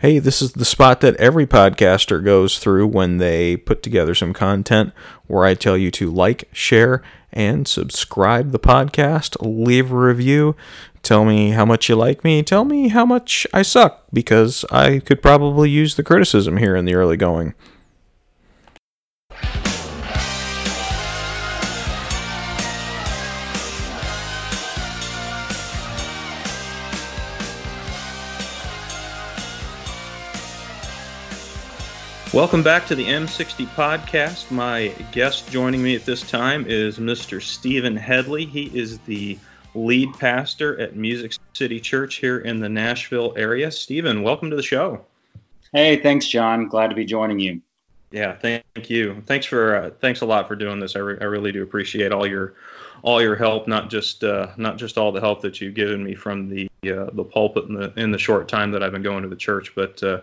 [0.00, 4.32] Hey, this is the spot that every podcaster goes through when they put together some
[4.32, 4.94] content
[5.26, 7.02] where I tell you to like, share,
[7.34, 10.56] and subscribe the podcast, leave a review,
[11.02, 15.00] tell me how much you like me, tell me how much I suck, because I
[15.00, 17.52] could probably use the criticism here in the early going.
[32.32, 34.52] Welcome back to the M60 podcast.
[34.52, 37.42] My guest joining me at this time is Mr.
[37.42, 38.44] Stephen Headley.
[38.44, 39.36] He is the
[39.74, 43.72] lead pastor at Music City Church here in the Nashville area.
[43.72, 45.04] Stephen, welcome to the show.
[45.72, 46.68] Hey, thanks, John.
[46.68, 47.62] Glad to be joining you.
[48.12, 49.24] Yeah, thank you.
[49.26, 50.94] Thanks for uh, thanks a lot for doing this.
[50.94, 52.54] I, re- I really do appreciate all your
[53.02, 56.14] all your help, not just uh, not just all the help that you've given me
[56.14, 59.24] from the uh, the pulpit in the in the short time that I've been going
[59.24, 60.20] to the church, but uh,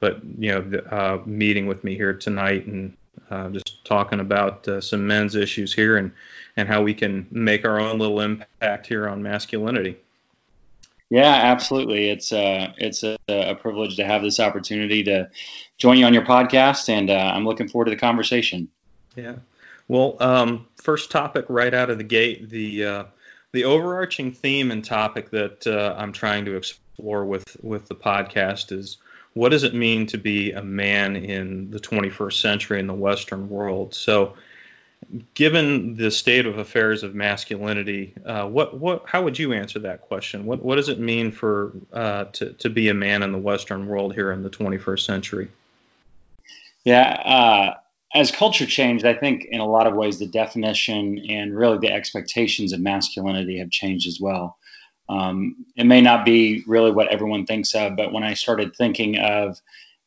[0.00, 2.96] but you know, uh, meeting with me here tonight and
[3.30, 6.10] uh, just talking about uh, some men's issues here and
[6.56, 9.96] and how we can make our own little impact here on masculinity.
[11.10, 12.08] Yeah, absolutely.
[12.08, 15.28] It's uh, it's a, a privilege to have this opportunity to
[15.76, 18.68] join you on your podcast, and uh, I'm looking forward to the conversation.
[19.16, 19.36] Yeah.
[19.88, 23.04] Well, um, first topic right out of the gate, the uh,
[23.52, 28.70] the overarching theme and topic that uh, I'm trying to explore with with the podcast
[28.70, 28.98] is
[29.34, 33.48] what does it mean to be a man in the 21st century in the Western
[33.48, 33.94] world?
[33.94, 34.34] So,
[35.34, 40.02] given the state of affairs of masculinity, uh, what what how would you answer that
[40.02, 40.46] question?
[40.46, 43.86] What what does it mean for uh, to to be a man in the Western
[43.86, 45.48] world here in the 21st century?
[46.84, 47.74] Yeah, uh,
[48.14, 51.92] as culture changed, I think in a lot of ways the definition and really the
[51.92, 54.58] expectations of masculinity have changed as well.
[55.10, 59.18] Um, it may not be really what everyone thinks of, but when I started thinking
[59.18, 59.60] of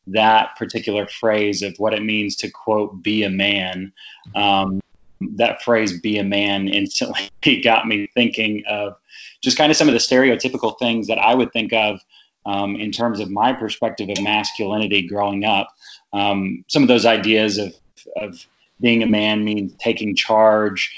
[0.06, 3.92] that particular phrase of what it means to quote be a man,
[4.34, 4.80] um,
[5.20, 7.30] that phrase be a man instantly
[7.62, 8.96] got me thinking of
[9.42, 12.00] just kind of some of the stereotypical things that I would think of
[12.46, 15.68] um, in terms of my perspective of masculinity growing up.
[16.14, 17.74] Um, some of those ideas of,
[18.16, 18.46] of
[18.80, 20.96] being a man means taking charge,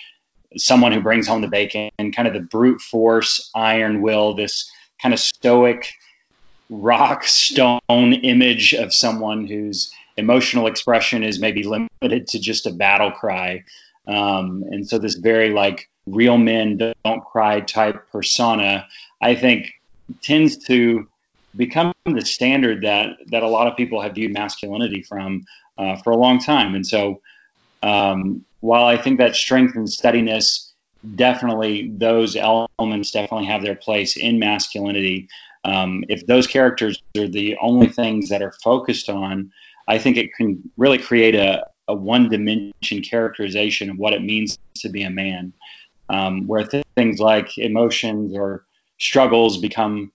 [0.56, 4.70] someone who brings home the bacon, and kind of the brute force, iron will, this
[5.00, 5.92] kind of stoic
[6.68, 13.10] rock stone image of someone whose emotional expression is maybe limited to just a battle
[13.10, 13.62] cry.
[14.06, 18.86] Um, and so this very like real men don't cry type persona,
[19.20, 19.72] I think
[20.22, 21.08] tends to
[21.56, 25.44] become the standard that that a lot of people have viewed masculinity from
[25.78, 26.74] uh, for a long time.
[26.74, 27.20] And so
[27.82, 30.72] um, while I think that strength and steadiness
[31.14, 35.28] definitely those elements definitely have their place in masculinity.
[35.64, 39.52] Um, if those characters are the only things that are focused on,
[39.86, 44.58] I think it can really create a, a one dimension characterization of what it means
[44.78, 45.52] to be a man,
[46.08, 48.64] um, where th- things like emotions or
[48.98, 50.10] struggles become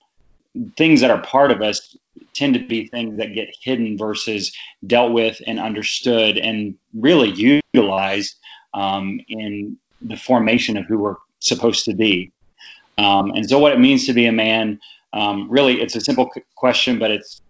[0.76, 1.96] things that are part of us
[2.34, 4.56] tend to be things that get hidden versus
[4.88, 8.36] dealt with and understood and really utilized
[8.74, 12.32] um, in the formation of who we're supposed to be.
[12.98, 14.80] Um, and so, what it means to be a man,
[15.14, 17.42] um, really, it's a simple question, but it's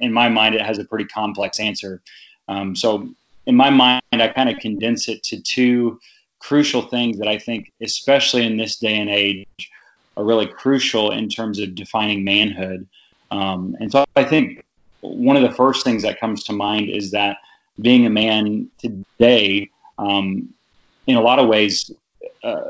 [0.00, 2.00] in my mind, it has a pretty complex answer.
[2.48, 3.08] Um, so,
[3.46, 6.00] in my mind, I kind of condense it to two
[6.38, 9.70] crucial things that I think, especially in this day and age,
[10.16, 12.86] are really crucial in terms of defining manhood.
[13.30, 14.64] Um, and so, I think
[15.00, 17.38] one of the first things that comes to mind is that
[17.80, 20.48] being a man today, um,
[21.06, 21.90] in a lot of ways,
[22.42, 22.60] uh,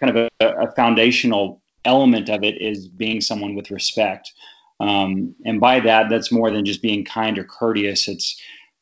[0.00, 4.32] kind of a, a, foundational element of it is being someone with respect.
[4.80, 8.08] Um, and by that, that's more than just being kind or courteous.
[8.08, 8.40] It's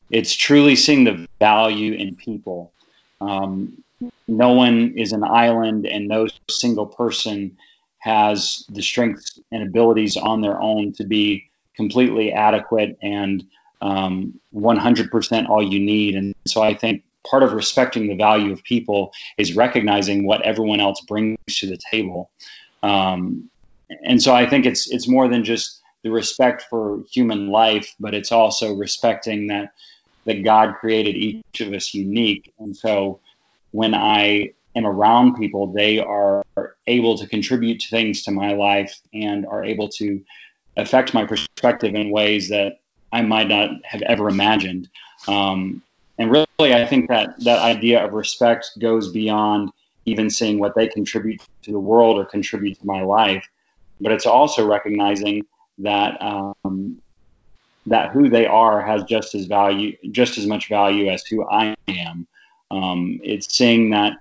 [0.09, 2.71] it's truly seeing the value in people.
[3.19, 3.83] Um,
[4.27, 7.57] no one is an island, and no single person
[7.99, 13.43] has the strengths and abilities on their own to be completely adequate and
[13.81, 16.15] um, 100% all you need.
[16.15, 20.79] And so I think part of respecting the value of people is recognizing what everyone
[20.79, 22.29] else brings to the table.
[22.83, 23.49] Um,
[24.03, 28.13] and so I think it's it's more than just the respect for human life, but
[28.13, 29.73] it's also respecting that
[30.25, 32.53] that God created each of us unique.
[32.59, 33.21] And so
[33.71, 36.43] when I am around people, they are
[36.87, 40.21] able to contribute things to my life and are able to
[40.75, 42.79] affect my perspective in ways that
[43.11, 44.89] I might not have ever imagined.
[45.27, 45.81] Um,
[46.17, 49.71] and really, I think that that idea of respect goes beyond
[50.05, 53.45] even seeing what they contribute to the world or contribute to my life,
[53.99, 55.45] but it's also recognizing
[55.79, 57.01] that um,
[57.85, 61.75] that who they are has just as value, just as much value as who I
[61.87, 62.27] am.
[62.71, 64.13] Um, it's seeing that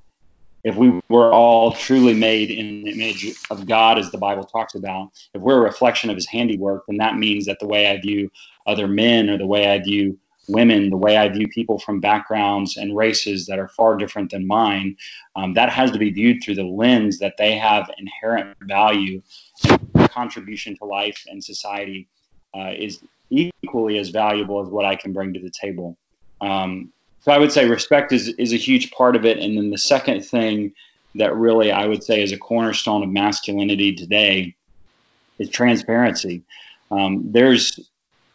[0.66, 4.74] if we were all truly made in the image of God, as the Bible talks
[4.74, 8.00] about, if we're a reflection of His handiwork, then that means that the way I
[8.00, 8.28] view
[8.66, 12.78] other men or the way I view women, the way I view people from backgrounds
[12.78, 14.96] and races that are far different than mine,
[15.36, 19.22] um, that has to be viewed through the lens that they have inherent value
[19.68, 22.08] and contribution to life and society
[22.56, 25.96] uh, is equally as valuable as what I can bring to the table.
[26.40, 26.92] Um,
[27.26, 29.38] so I would say respect is, is a huge part of it.
[29.38, 30.72] And then the second thing
[31.16, 34.54] that really I would say is a cornerstone of masculinity today
[35.40, 36.44] is transparency.
[36.92, 37.80] Um, there's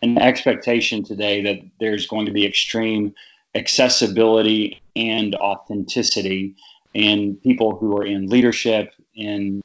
[0.01, 3.15] an expectation today that there's going to be extreme
[3.55, 6.55] accessibility and authenticity
[6.93, 9.63] in people who are in leadership, in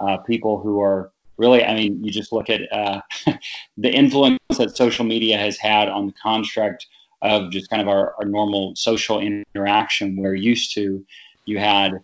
[0.00, 3.00] uh, people who are really, I mean, you just look at uh,
[3.78, 6.88] the influence that social media has had on the construct
[7.22, 11.04] of just kind of our, our normal social interaction, we're used to
[11.44, 12.00] you had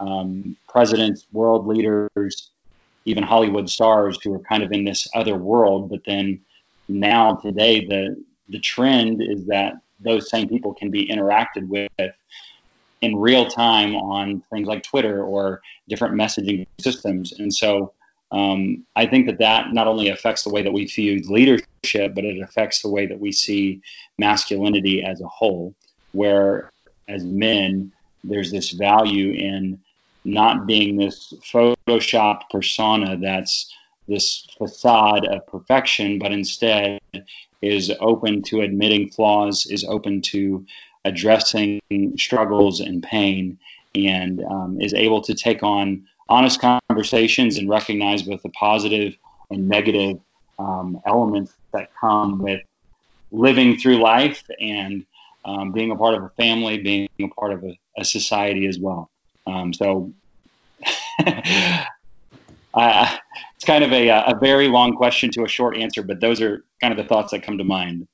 [0.00, 2.50] um, presidents, world leaders,
[3.04, 6.40] even Hollywood stars who were kind of in this other world, but then
[6.88, 11.90] now today the the trend is that those same people can be interacted with
[13.02, 17.32] in real time on things like Twitter or different messaging systems.
[17.32, 17.92] And so
[18.32, 22.24] um, I think that that not only affects the way that we view leadership, but
[22.24, 23.82] it affects the way that we see
[24.18, 25.74] masculinity as a whole,
[26.12, 26.72] where
[27.08, 27.92] as men,
[28.24, 29.80] there's this value in
[30.24, 33.72] not being this photoshopped persona that's
[34.08, 37.00] this facade of perfection, but instead
[37.62, 40.66] is open to admitting flaws, is open to
[41.04, 41.80] addressing
[42.16, 43.58] struggles and pain,
[43.94, 49.16] and um, is able to take on honest conversations and recognize both the positive
[49.50, 50.18] and negative
[50.58, 52.62] um, elements that come with
[53.30, 55.04] living through life and
[55.44, 58.78] um, being a part of a family, being a part of a, a society as
[58.78, 59.10] well.
[59.46, 60.12] Um, so
[62.74, 63.16] uh,
[63.54, 66.64] it's kind of a, a very long question to a short answer, but those are
[66.80, 68.08] kind of the thoughts that come to mind.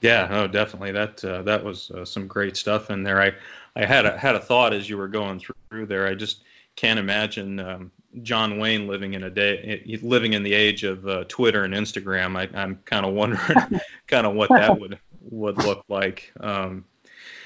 [0.00, 0.92] Yeah, oh, definitely.
[0.92, 3.22] That uh, that was uh, some great stuff in there.
[3.22, 3.32] I
[3.74, 6.06] I had a had a thought as you were going through there.
[6.06, 6.42] I just
[6.76, 11.24] can't imagine um, John Wayne living in a day living in the age of uh,
[11.28, 12.36] Twitter and Instagram.
[12.36, 16.32] I, am kind of wondering kind of what that would would look like.
[16.40, 16.84] Um,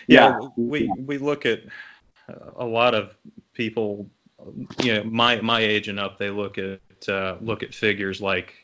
[0.07, 1.61] yeah, yeah, we we look at
[2.57, 3.15] a lot of
[3.55, 4.09] people
[4.83, 8.55] you know my my age and up they look at uh, look at figures like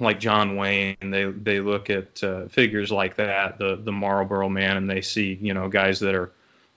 [0.00, 4.76] like John Wayne they they look at uh, figures like that the the Marlboro man
[4.76, 6.32] and they see you know guys that are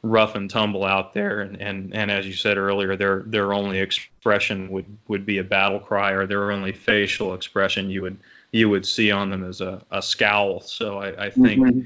[0.06, 3.80] rough and tumble out there and, and and as you said earlier their their only
[3.80, 8.18] expression would would be a battle cry or their only facial expression you would
[8.52, 11.80] you would see on them as a, a scowl so I, I think mm-hmm.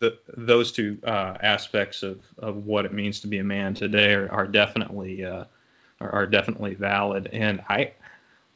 [0.00, 4.12] the, those two uh, aspects of, of what it means to be a man today
[4.14, 5.44] are, are definitely uh,
[6.00, 7.28] are, are definitely valid.
[7.32, 7.92] And I,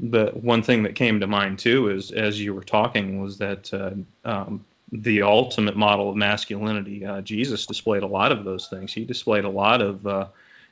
[0.01, 3.73] the one thing that came to mind too is as you were talking was that
[3.75, 3.93] uh,
[4.25, 8.93] um, the ultimate model of masculinity, uh, Jesus displayed a lot of those things.
[8.93, 10.27] He displayed a lot of uh,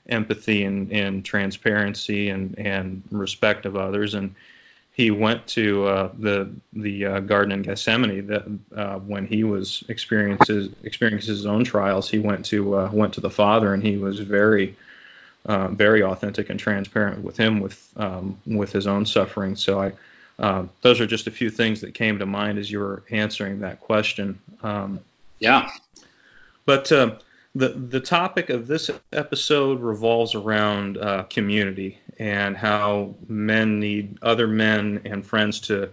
[0.08, 4.14] empathy and, and transparency and, and respect of others.
[4.14, 4.34] And
[4.92, 8.44] he went to uh, the the uh, Garden in Gethsemane that
[8.74, 13.20] uh, when he was experiences experiencing his own trials, he went to uh, went to
[13.20, 14.74] the Father and he was very
[15.46, 19.54] very authentic and transparent with him with um, with his own suffering.
[19.54, 19.92] So I,
[20.38, 23.60] uh, those are just a few things that came to mind as you were answering
[23.60, 24.38] that question.
[24.62, 25.00] Um,
[25.38, 25.70] yeah.
[26.64, 27.16] But uh,
[27.54, 34.46] the the topic of this episode revolves around uh, community and how men need other
[34.46, 35.90] men and friends to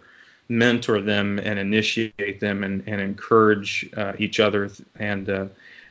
[0.50, 5.30] mentor them and initiate them and, and encourage uh, each other and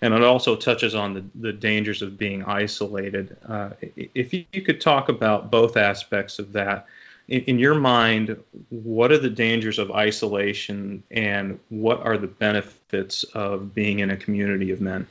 [0.02, 3.36] and it also touches on the, the dangers of being isolated.
[3.48, 6.86] Uh, if you, you, could talk about both aspects of that,
[7.32, 8.36] in, your mind,
[8.68, 14.16] what are the dangers of isolation and what are the benefits of being in a
[14.16, 15.06] community of men?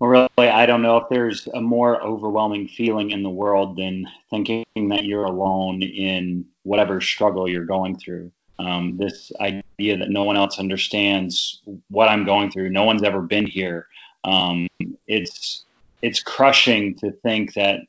[0.00, 4.06] Well, really, I don't know if there's a more overwhelming feeling in the world than
[4.30, 8.30] thinking that you're alone in whatever struggle you're going through.
[8.60, 13.22] Um, this idea that no one else understands what I'm going through, no one's ever
[13.22, 13.86] been here.
[14.24, 14.66] Um,
[15.06, 15.64] it's
[16.02, 17.80] it's crushing to think that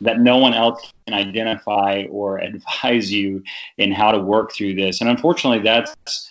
[0.00, 3.42] that no one else can identify or advise you
[3.78, 5.00] in how to work through this.
[5.00, 6.30] And unfortunately, that's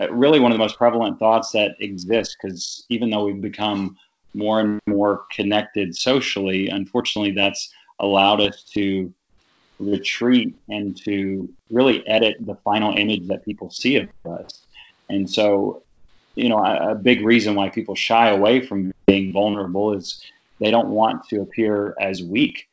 [0.00, 3.96] uh, really one of the most prevalent thoughts that exists because even though we've become
[4.34, 9.12] more and more connected socially, unfortunately, that's allowed us to
[9.78, 14.62] retreat and to really edit the final image that people see of us.
[15.08, 15.82] And so,
[16.34, 20.22] you know, a, a big reason why people shy away from being vulnerable is
[20.58, 22.68] they don't want to appear as weak.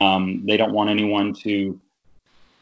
[0.00, 1.80] Um, they don't want anyone to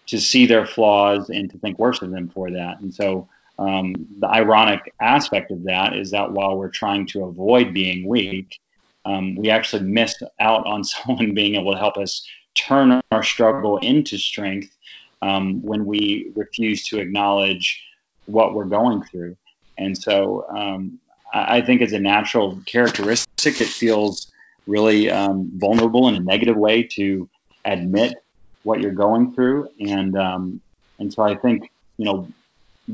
[0.07, 2.81] to see their flaws and to think worse of them for that.
[2.81, 3.29] And so,
[3.59, 8.61] um, the ironic aspect of that is that while we're trying to avoid being weak,
[9.05, 13.79] um, we actually missed out on someone being able to help us turn our struggle
[13.79, 14.77] into strength
[15.23, 17.83] um, when we refuse to acknowledge
[18.27, 19.37] what we're going through.
[19.79, 21.01] And so um,
[21.33, 24.31] I, I, think as a natural characteristic, it feels
[24.67, 27.29] really um, vulnerable in a negative way to
[27.65, 28.15] admit
[28.63, 29.69] what you're going through.
[29.81, 30.61] And, um,
[30.99, 32.29] and so I think, you know,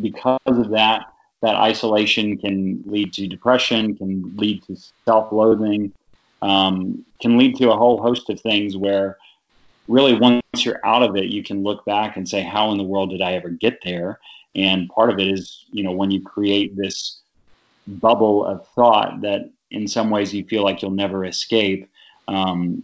[0.00, 1.12] because of that,
[1.42, 5.92] that isolation can lead to depression, can lead to self-loathing,
[6.42, 9.16] um, can lead to a whole host of things where
[9.88, 12.84] really once you're out of it, you can look back and say, how in the
[12.84, 14.18] world did I ever get there?
[14.54, 17.20] And part of it is, you know, when you create this
[17.86, 21.88] bubble of thought that in some ways you feel like you'll never escape,
[22.28, 22.82] um,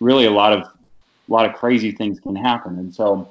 [0.00, 2.78] really a lot of a lot of crazy things can happen.
[2.78, 3.28] And so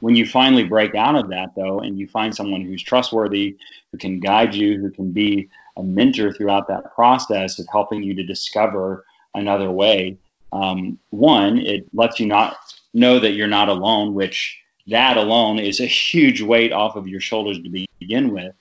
[0.00, 3.56] when you finally break out of that though and you find someone who's trustworthy
[3.90, 8.14] who can guide you who can be a mentor throughout that process of helping you
[8.14, 10.16] to discover another way
[10.52, 12.56] um, one it lets you not
[12.94, 17.20] know that you're not alone which that alone is a huge weight off of your
[17.20, 18.54] shoulders to begin with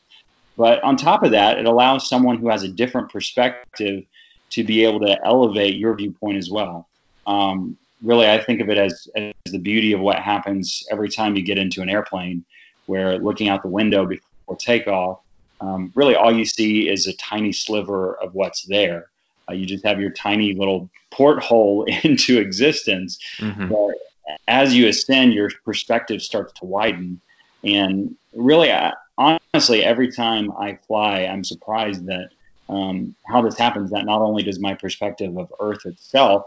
[0.58, 4.04] but on top of that it allows someone who has a different perspective
[4.50, 6.88] to be able to elevate your viewpoint as well
[7.28, 11.36] um, really I think of it as, as the beauty of what happens every time
[11.36, 12.44] you get into an airplane,
[12.86, 15.20] where looking out the window before takeoff,
[15.60, 19.10] um, really all you see is a tiny sliver of what's there.
[19.50, 23.20] Uh, you just have your tiny little porthole into existence.
[23.38, 23.70] Mm-hmm.
[23.70, 27.20] But as you ascend, your perspective starts to widen.
[27.64, 32.30] And really, I, honestly, every time I fly, I'm surprised that
[32.70, 33.92] um, how this happens.
[33.92, 36.46] That not only does my perspective of Earth itself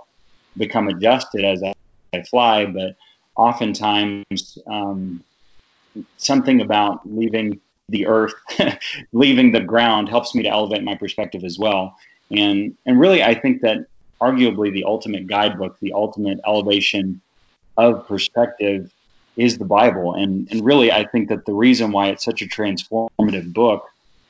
[0.56, 1.74] become adjusted as I,
[2.12, 2.96] I fly, but
[3.36, 5.22] oftentimes um,
[6.16, 8.34] something about leaving the earth,
[9.12, 11.96] leaving the ground helps me to elevate my perspective as well.
[12.30, 13.86] And and really, I think that
[14.20, 17.20] arguably the ultimate guidebook, the ultimate elevation
[17.76, 18.92] of perspective
[19.36, 20.14] is the Bible.
[20.14, 23.86] And and really, I think that the reason why it's such a transformative book,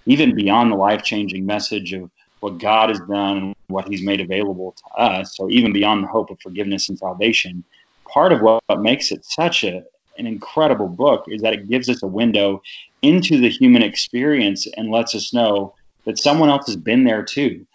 [0.06, 4.20] even beyond the life changing message of what God has done and what He's made
[4.20, 5.36] available to us.
[5.36, 7.64] So even beyond the hope of forgiveness and salvation,
[8.08, 9.84] part of what, what makes it such a
[10.18, 12.62] an incredible book is that it gives us a window
[13.00, 15.74] into the human experience and lets us know
[16.04, 17.66] that someone else has been there too.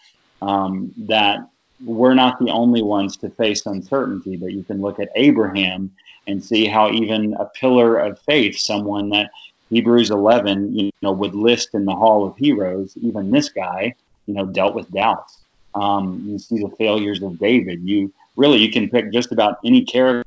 [0.41, 1.39] Um, that
[1.83, 5.91] we're not the only ones to face uncertainty, but you can look at Abraham
[6.27, 9.31] and see how even a pillar of faith, someone that
[9.69, 13.95] Hebrews 11, you know, would list in the Hall of Heroes, even this guy,
[14.27, 15.39] you know, dealt with doubts.
[15.73, 17.81] Um, you see the failures of David.
[17.83, 20.23] You really you can pick just about any character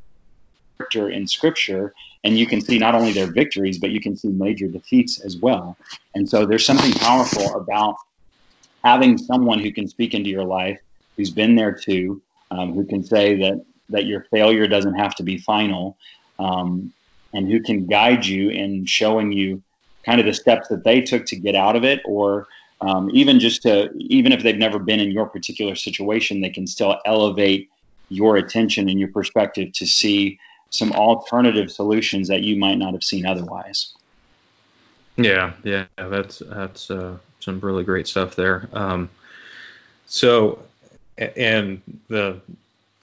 [0.91, 1.95] in Scripture,
[2.25, 5.37] and you can see not only their victories, but you can see major defeats as
[5.37, 5.77] well.
[6.15, 7.97] And so there's something powerful about
[8.85, 10.81] having someone who can speak into your life,
[11.17, 15.23] who's been there too, um, who can say that that your failure doesn't have to
[15.23, 15.97] be final,
[16.39, 16.93] um,
[17.33, 19.63] and who can guide you in showing you
[20.05, 22.47] kind of the steps that they took to get out of it, or
[22.81, 26.67] um, even just to even if they've never been in your particular situation they can
[26.67, 27.71] still elevate
[28.09, 30.39] your attention and your perspective to see
[30.71, 33.95] some alternative solutions that you might not have seen otherwise.
[35.17, 38.69] Yeah yeah that's that's uh, some really great stuff there.
[38.73, 39.11] Um,
[40.07, 40.61] so
[41.19, 42.41] and the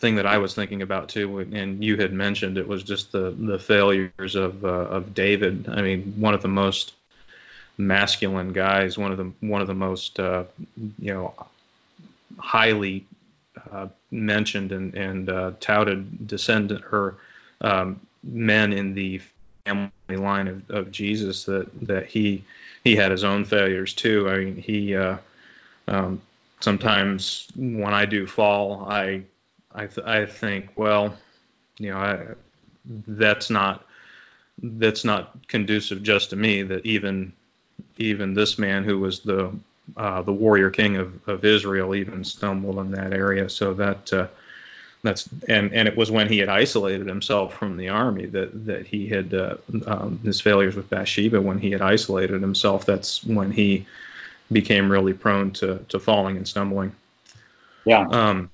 [0.05, 3.31] thing that I was thinking about too, and you had mentioned it was just the
[3.31, 5.67] the failures of uh, of David.
[5.67, 6.93] I mean, one of the most
[7.79, 10.43] masculine guys, one of the one of the most uh,
[10.99, 11.33] you know
[12.37, 13.03] highly
[13.71, 17.15] uh, mentioned and, and uh, touted descendant or
[17.61, 19.21] um, men in the
[19.65, 22.43] family line of, of Jesus that that he
[22.83, 24.29] he had his own failures too.
[24.29, 25.17] I mean he uh,
[25.87, 26.21] um,
[26.59, 29.23] sometimes when I do fall, I
[29.75, 31.15] I, th- I think well
[31.77, 32.25] you know I,
[33.07, 33.85] that's not
[34.61, 37.33] that's not conducive just to me that even
[37.97, 39.51] even this man who was the
[39.97, 43.49] uh, the warrior king of, of Israel even stumbled in that area.
[43.49, 44.27] So that uh,
[45.03, 48.87] that's and and it was when he had isolated himself from the army that that
[48.87, 51.39] he had uh, um, his failures with Bathsheba.
[51.39, 53.85] When he had isolated himself, that's when he
[54.51, 56.93] became really prone to to falling and stumbling.
[57.85, 58.07] Yeah.
[58.09, 58.49] Um.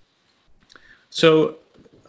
[1.12, 1.58] So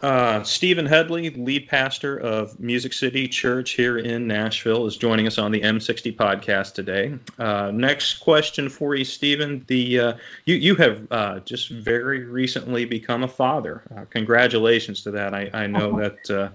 [0.01, 5.37] uh, Stephen Headley, lead pastor of Music City Church here in Nashville, is joining us
[5.37, 7.13] on the M60 podcast today.
[7.37, 9.63] Uh, next question for you, Stephen.
[9.67, 10.13] The uh,
[10.45, 13.83] you you have uh, just very recently become a father.
[13.95, 15.33] Uh, congratulations to that.
[15.33, 16.49] I, I know that uh,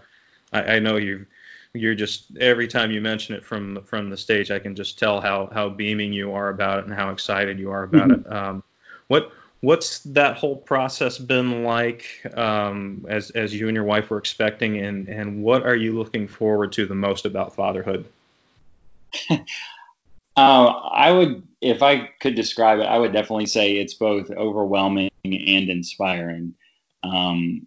[0.52, 1.26] I, I, know you
[1.74, 5.20] you're just every time you mention it from from the stage, I can just tell
[5.20, 8.30] how how beaming you are about it and how excited you are about mm-hmm.
[8.30, 8.32] it.
[8.32, 8.62] Um,
[9.08, 12.04] what what's that whole process been like
[12.36, 16.28] um, as as you and your wife were expecting, and and what are you looking
[16.28, 18.06] forward to the most about fatherhood?
[19.30, 19.36] uh,
[20.36, 25.34] I would, if I could describe it, I would definitely say it's both overwhelming and
[25.68, 26.54] inspiring.
[27.02, 27.66] Um,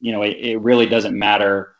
[0.00, 1.74] you know, it, it, really doesn't matter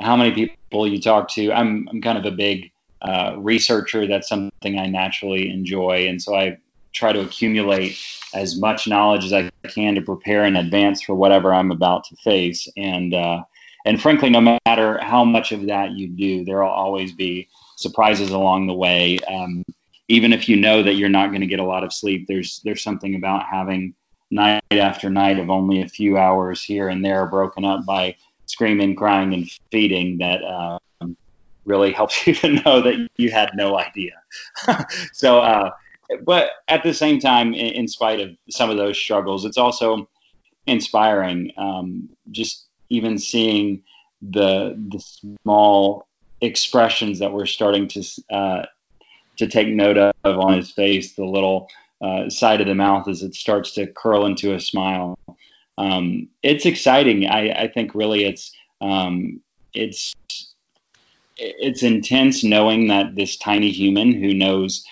[0.00, 1.52] how many people you talk to.
[1.52, 4.06] I'm I'm kind of a big uh, researcher.
[4.06, 6.58] That's something I naturally enjoy, and so I
[6.92, 7.98] try to accumulate
[8.34, 12.16] as much knowledge as I can to prepare in advance for whatever I'm about to
[12.16, 12.68] face.
[12.76, 13.42] And uh,
[13.84, 18.30] and frankly, no matter how much of that you do, there will always be surprises
[18.30, 19.18] along the way.
[19.20, 19.64] Um,
[20.08, 22.60] even if you know that you're not going to get a lot of sleep, there's
[22.64, 23.94] there's something about having
[24.30, 28.16] night after night of only a few hours here and there broken up by
[28.46, 31.16] screaming, crying, and feeding that um,
[31.64, 34.12] really helps you to know that you had no idea.
[35.12, 35.70] so uh,
[36.24, 40.08] but at the same time, in, in, spite of some of those struggles, it's also
[40.66, 41.52] inspiring.
[41.56, 43.82] Um, just even seeing
[44.20, 46.06] the the small
[46.40, 48.62] expressions that we're starting to uh,
[49.36, 51.68] to take note of on his face, the little
[52.02, 55.18] uh, side of the mouth as it starts to curl into a smile.
[55.78, 57.26] Um, it's exciting.
[57.26, 59.40] I, I, think really it's um,
[59.72, 60.12] it's
[61.36, 64.84] it's intense knowing that this tiny human who knows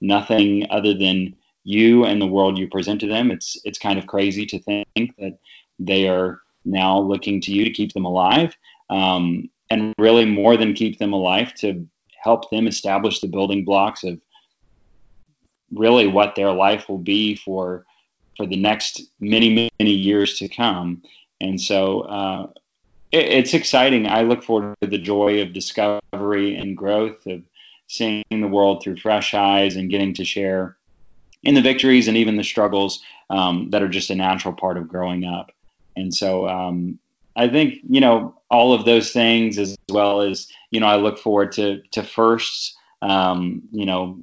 [0.00, 1.34] nothing other than
[1.64, 3.30] you and the world you present to them.
[3.30, 5.38] It's it's kind of crazy to think that
[5.78, 8.56] they are now looking to you to keep them alive,
[8.90, 11.86] um, and really more than keep them alive to
[12.22, 14.20] help them establish the building blocks of
[15.72, 17.84] really what their life will be for
[18.36, 21.02] for the next many many years to come.
[21.40, 22.46] And so uh,
[23.12, 24.06] it, it's exciting.
[24.06, 27.42] I look forward to the joy of discovery and growth of
[27.86, 30.76] seeing the world through fresh eyes and getting to share
[31.42, 34.88] in the victories and even the struggles um, that are just a natural part of
[34.88, 35.52] growing up.
[35.96, 36.98] And so um,
[37.36, 41.18] I think, you know, all of those things as well as, you know, I look
[41.18, 44.20] forward to, to firsts, um, you know,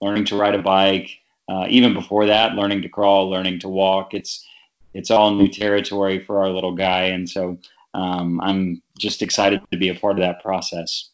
[0.00, 1.10] learning to ride a bike,
[1.48, 4.14] uh, even before that, learning to crawl, learning to walk.
[4.14, 4.46] It's,
[4.94, 7.04] it's all new territory for our little guy.
[7.04, 7.58] And so
[7.94, 11.10] um, I'm just excited to be a part of that process.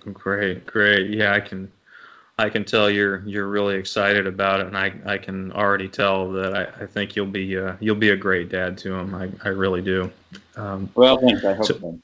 [0.00, 1.10] Great, great.
[1.10, 1.70] Yeah, I can
[2.40, 6.32] I can tell you're you're really excited about it, and I, I can already tell
[6.32, 9.14] that I, I think you'll be uh, you'll be a great dad to him.
[9.14, 10.10] I, I really do.
[10.56, 11.44] Um, well, thanks.
[11.44, 11.78] I hope so.
[11.78, 11.98] so.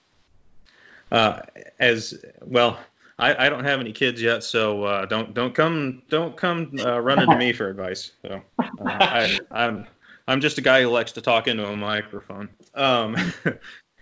[1.11, 1.40] Uh,
[1.78, 2.78] as well,
[3.18, 7.01] I, I don't have any kids yet, so uh, don't don't come don't come uh,
[7.01, 8.12] running to me for advice.
[8.20, 9.86] So uh, I, I'm
[10.28, 12.51] I'm just a guy who likes to talk into a microphone.
[12.74, 13.16] Um,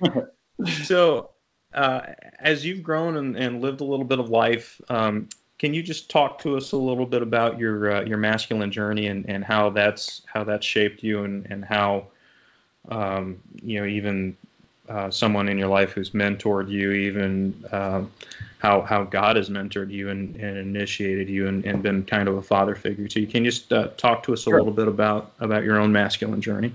[0.83, 1.31] so
[1.75, 5.83] uh, as you've grown and, and, lived a little bit of life, um, can you
[5.83, 9.45] just talk to us a little bit about your uh, your masculine journey and, and
[9.45, 12.07] how that's how that's shaped you and and how
[12.89, 14.37] um, you know even
[14.89, 18.03] uh, someone in your life who's mentored you, even uh,
[18.59, 22.37] how how God has mentored you and, and initiated you and, and, been kind of
[22.37, 23.27] a father figure to you.
[23.27, 24.59] Can you just uh, talk to us a sure.
[24.59, 26.75] little bit about about your own masculine journey?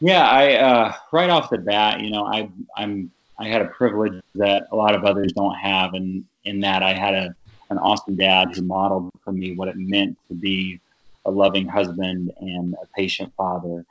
[0.00, 4.20] Yeah, I uh, right off the bat, you know, I I'm I had a privilege
[4.34, 7.34] that a lot of others don't have, and in that I had a
[7.70, 10.78] an awesome dad who modeled for me what it meant to be
[11.24, 13.86] a loving husband and a patient father.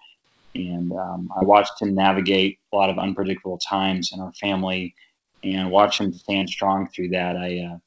[0.54, 4.94] And um, I watched him navigate a lot of unpredictable times in our family,
[5.44, 7.36] and watch him stand strong through that.
[7.38, 7.78] I uh,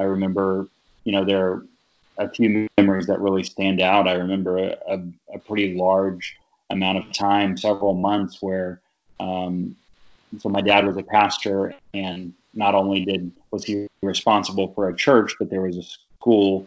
[0.00, 0.68] I remember,
[1.04, 1.66] you know, there are
[2.18, 4.08] a few memories that really stand out.
[4.08, 5.02] I remember a, a,
[5.34, 6.36] a pretty large
[6.68, 8.80] amount of time, several months, where
[9.18, 9.76] um,
[10.38, 14.96] so my dad was a pastor, and not only did was he responsible for a
[14.96, 16.66] church, but there was a school,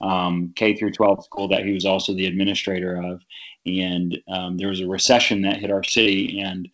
[0.00, 3.22] um, K through 12 school that he was also the administrator of,
[3.66, 6.68] and um, there was a recession that hit our city, and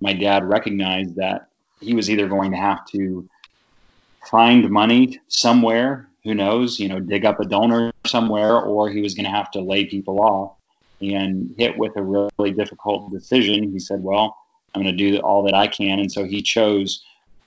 [0.00, 1.48] my dad recognized that
[1.80, 3.28] he was either going to have to
[4.28, 9.14] find money somewhere, who knows, you know, dig up a donor somewhere or he was
[9.14, 10.52] going to have to lay people off.
[11.00, 14.36] And hit with a really difficult decision, he said, Well,
[14.78, 15.98] I'm going to do all that I can.
[15.98, 17.02] And so he chose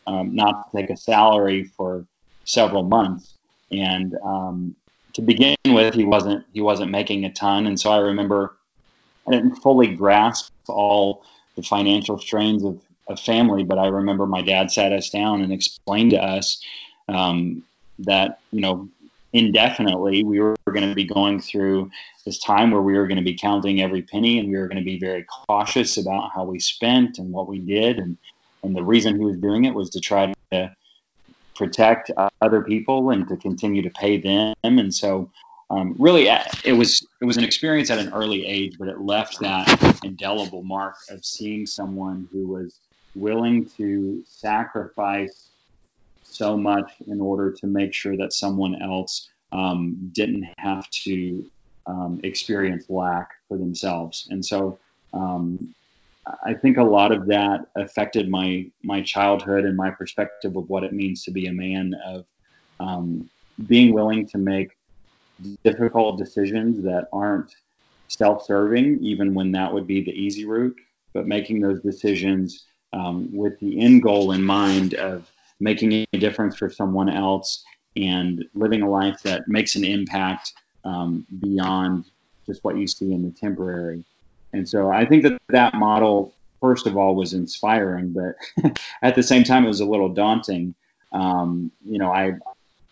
[0.05, 2.05] um, not to take a salary for
[2.43, 3.33] several months.
[3.71, 4.75] And um,
[5.13, 7.67] to begin with, he wasn't he wasn't making a ton.
[7.67, 8.57] And so I remember
[9.27, 11.23] I didn't fully grasp all
[11.55, 15.53] the financial strains of, of family, but I remember my dad sat us down and
[15.53, 16.61] explained to us
[17.07, 17.63] um,
[17.99, 18.89] that you know
[19.33, 21.89] indefinitely we were going to be going through
[22.25, 24.77] this time where we were going to be counting every penny and we were going
[24.77, 28.17] to be very cautious about how we spent and what we did and
[28.63, 30.75] and the reason he was doing it was to try to
[31.55, 32.11] protect
[32.41, 35.29] other people and to continue to pay them and so
[35.69, 38.99] um, really uh, it was it was an experience at an early age but it
[38.99, 42.79] left that indelible mark of seeing someone who was
[43.15, 45.50] willing to sacrifice
[46.33, 51.45] so much in order to make sure that someone else um, didn't have to
[51.87, 54.27] um, experience lack for themselves.
[54.29, 54.79] And so
[55.13, 55.73] um,
[56.45, 60.83] I think a lot of that affected my my childhood and my perspective of what
[60.83, 62.25] it means to be a man of
[62.79, 63.29] um,
[63.67, 64.77] being willing to make
[65.63, 67.51] difficult decisions that aren't
[68.07, 70.77] self-serving, even when that would be the easy route,
[71.13, 76.57] but making those decisions um, with the end goal in mind of making a difference
[76.57, 77.63] for someone else
[77.95, 80.53] and living a life that makes an impact
[80.83, 82.05] um, beyond
[82.45, 84.03] just what you see in the temporary.
[84.53, 89.23] And so I think that that model, first of all, was inspiring, but at the
[89.23, 90.73] same time, it was a little daunting.
[91.13, 92.33] Um, you know, I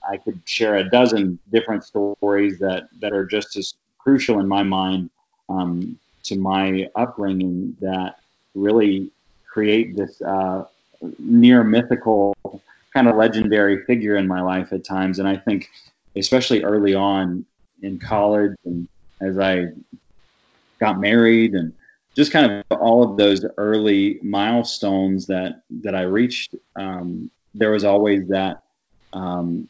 [0.10, 4.64] I could share a dozen different stories that that are just as crucial in my
[4.64, 5.10] mind
[5.50, 8.20] um, to my upbringing that
[8.56, 9.12] really
[9.52, 10.66] create this uh,
[11.18, 12.36] near mythical
[12.94, 15.20] kind of legendary figure in my life at times.
[15.20, 15.70] And I think,
[16.16, 17.46] especially early on
[17.82, 18.88] in college and
[19.22, 19.68] as I
[20.80, 21.74] got married and
[22.16, 27.84] just kind of all of those early milestones that that I reached, um, there was
[27.84, 28.64] always that
[29.14, 29.70] um,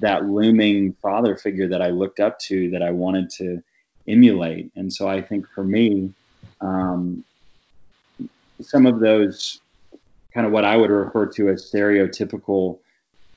[0.00, 3.62] that looming father figure that I looked up to that I wanted to
[4.08, 4.70] emulate.
[4.76, 6.12] And so I think for me,
[6.60, 7.24] um,
[8.60, 9.60] some of those
[10.34, 12.78] kind of what I would refer to as stereotypical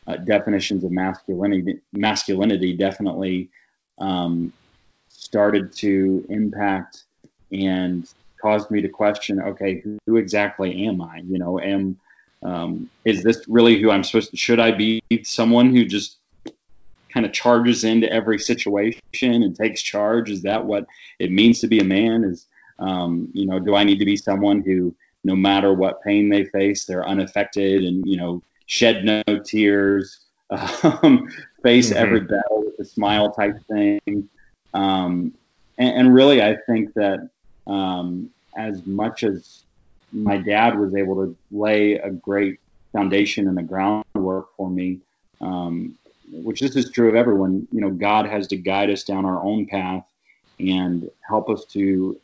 [0.07, 3.49] uh, definitions of masculinity, masculinity definitely
[3.99, 4.51] um,
[5.09, 7.03] started to impact
[7.51, 8.09] and
[8.41, 11.21] caused me to question, okay, who, who exactly am I?
[11.27, 11.99] You know, am
[12.43, 14.37] um, is this really who I'm supposed to?
[14.37, 16.17] Should I be someone who just
[17.09, 19.01] kind of charges into every situation
[19.43, 20.29] and takes charge?
[20.29, 20.85] Is that what
[21.19, 22.23] it means to be a man?
[22.23, 22.45] Is
[22.79, 24.95] um, you know, do I need to be someone who
[25.27, 31.29] no matter what pain they face, they're unaffected and, you know, shed no tears, um,
[31.61, 31.97] face mm-hmm.
[31.97, 34.29] every battle with a smile type thing.
[34.73, 35.33] Um,
[35.77, 37.29] and, and, really, I think that
[37.67, 39.63] um, as much as
[40.13, 42.61] my dad was able to lay a great
[42.93, 44.99] foundation and the groundwork for me,
[45.41, 45.97] um,
[46.31, 49.43] which this is true of everyone, you know, God has to guide us down our
[49.43, 50.05] own path
[50.57, 52.17] and help us to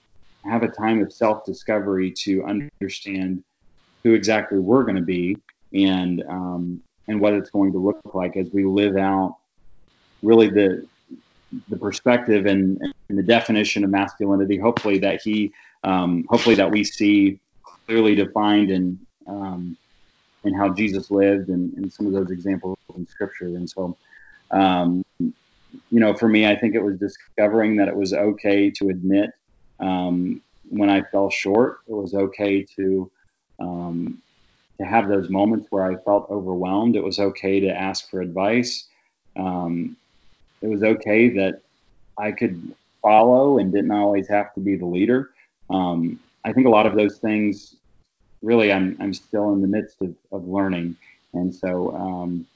[0.45, 3.43] have a time of self discovery to understand
[4.03, 5.37] who exactly we're going to be
[5.73, 9.37] and um, and what it's going to look like as we live out
[10.21, 10.85] really the
[11.69, 14.57] the perspective and, and the definition of masculinity.
[14.57, 17.39] Hopefully that he um, hopefully that we see
[17.85, 19.77] clearly defined in um,
[20.57, 23.47] how Jesus lived and, and some of those examples in Scripture.
[23.47, 23.97] And so,
[24.51, 28.89] um, you know, for me, I think it was discovering that it was okay to
[28.89, 29.31] admit
[29.83, 33.11] um, when I fell short, it was okay to
[33.59, 34.21] um,
[34.77, 36.95] to have those moments where I felt overwhelmed.
[36.95, 38.87] It was okay to ask for advice.
[39.35, 39.95] Um,
[40.61, 41.61] it was okay that
[42.17, 45.31] I could follow and didn't always have to be the leader.
[45.69, 47.75] Um, I think a lot of those things,
[48.41, 50.95] really, I'm I'm still in the midst of, of learning,
[51.33, 51.95] and so.
[51.95, 52.47] Um,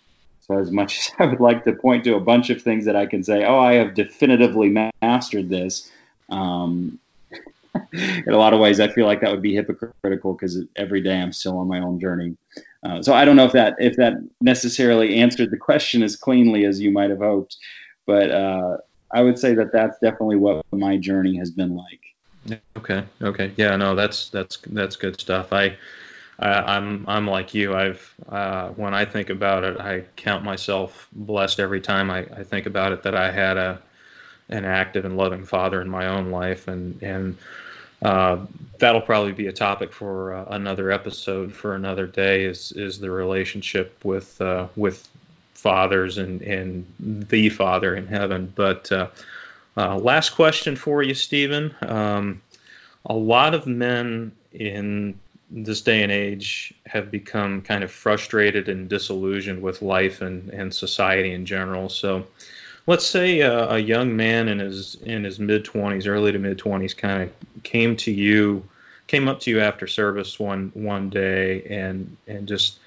[0.47, 2.95] so as much as I would like to point to a bunch of things that
[2.95, 4.69] I can say, oh, I have definitively
[5.01, 5.91] mastered this,
[6.29, 6.99] um,
[7.93, 11.19] in a lot of ways, I feel like that would be hypocritical because every day
[11.19, 12.35] I'm still on my own journey.
[12.83, 16.65] Uh, so I don't know if that if that necessarily answered the question as cleanly
[16.65, 17.57] as you might have hoped,
[18.05, 18.77] but uh,
[19.11, 22.59] I would say that that's definitely what my journey has been like.
[22.77, 23.03] Okay.
[23.21, 23.51] Okay.
[23.57, 23.75] Yeah.
[23.75, 23.95] No.
[23.95, 25.51] That's that's that's good stuff.
[25.51, 25.77] I.
[26.39, 27.73] I'm I'm like you.
[27.73, 32.43] I've uh, when I think about it, I count myself blessed every time I, I
[32.43, 33.81] think about it that I had a
[34.49, 37.37] an active and loving father in my own life, and and
[38.01, 38.37] uh,
[38.79, 42.45] that'll probably be a topic for uh, another episode for another day.
[42.45, 45.07] Is is the relationship with uh, with
[45.53, 48.53] fathers and and the Father in heaven.
[48.55, 49.07] But uh,
[49.75, 51.73] uh, last question for you, Stephen.
[51.81, 52.41] Um,
[53.05, 55.17] a lot of men in
[55.49, 60.73] this day and age have become kind of frustrated and disillusioned with life and, and
[60.73, 61.89] society in general.
[61.89, 62.27] So,
[62.87, 66.57] let's say a, a young man in his in his mid 20s, early to mid
[66.57, 68.63] 20s, kind of came to you,
[69.05, 72.79] came up to you after service one one day, and and just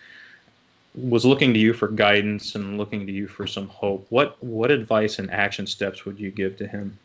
[0.94, 4.06] was looking to you for guidance and looking to you for some hope.
[4.08, 6.98] What what advice and action steps would you give to him?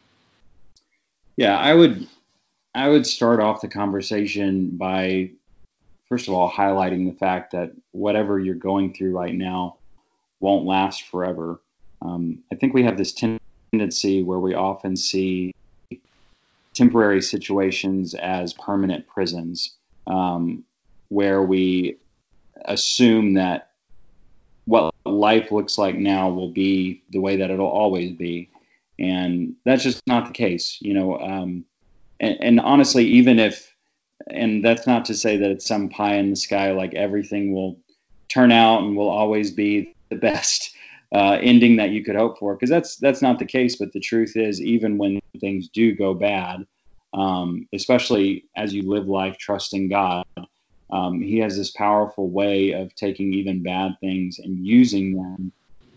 [1.37, 2.07] Yeah, I would
[2.73, 5.31] I would start off the conversation by
[6.07, 9.77] first of all highlighting the fact that whatever you're going through right now
[10.39, 11.59] won't last forever.
[12.06, 15.53] Um, I think we have this tendency where we often see
[16.74, 19.76] temporary situations as permanent prisons,
[20.08, 20.64] um,
[21.10, 21.97] where we
[22.66, 23.72] assume that
[24.66, 28.49] what life looks like now will be the way that it'll always be.
[28.97, 31.20] And that's just not the case, you know.
[31.20, 31.66] Um,
[32.20, 33.74] and, and honestly, even if,
[34.28, 37.78] and that's not to say that it's some pie in the sky, like everything will
[38.28, 40.76] turn out and will always be the best
[41.14, 43.76] uh, ending that you could hope for, because that's that's not the case.
[43.76, 46.66] But the truth is, even when things do go bad,
[47.14, 50.26] um, especially as you live life trusting God,
[50.91, 55.51] um, he has this powerful way of taking even bad things and using them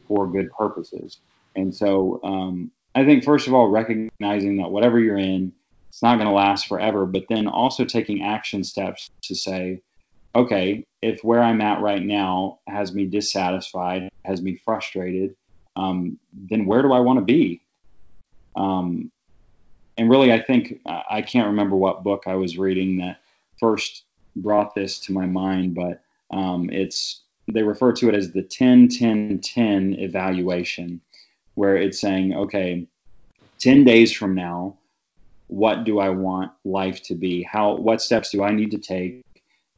[0.06, 1.18] for good purposes.
[1.56, 5.52] And so um, I think, first of all, recognizing that whatever you're in,
[5.90, 9.82] it's not going to last forever, but then also taking action steps to say,
[10.38, 15.34] okay, if where I'm at right now has me dissatisfied, has me frustrated,
[15.76, 17.60] um, then where do I want to be?
[18.56, 19.10] Um,
[19.96, 23.20] and really, I think I can't remember what book I was reading that
[23.58, 24.04] first
[24.36, 27.22] brought this to my mind, but um, it's
[27.52, 31.00] they refer to it as the 10 10 10 evaluation,
[31.54, 32.86] where it's saying, okay,
[33.58, 34.76] 10 days from now,
[35.48, 37.42] what do I want life to be?
[37.42, 39.24] How what steps do I need to take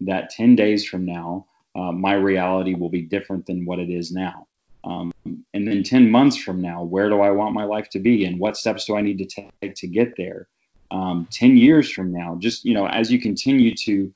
[0.02, 4.10] that 10 days from now, uh, my reality will be different than what it is
[4.10, 4.46] now?
[4.82, 5.12] Um,
[5.52, 8.38] and then 10 months from now, where do I want my life to be, and
[8.38, 9.26] what steps do I need to
[9.60, 10.48] take to get there?
[10.90, 14.12] Um, 10 years from now, just you know, as you continue to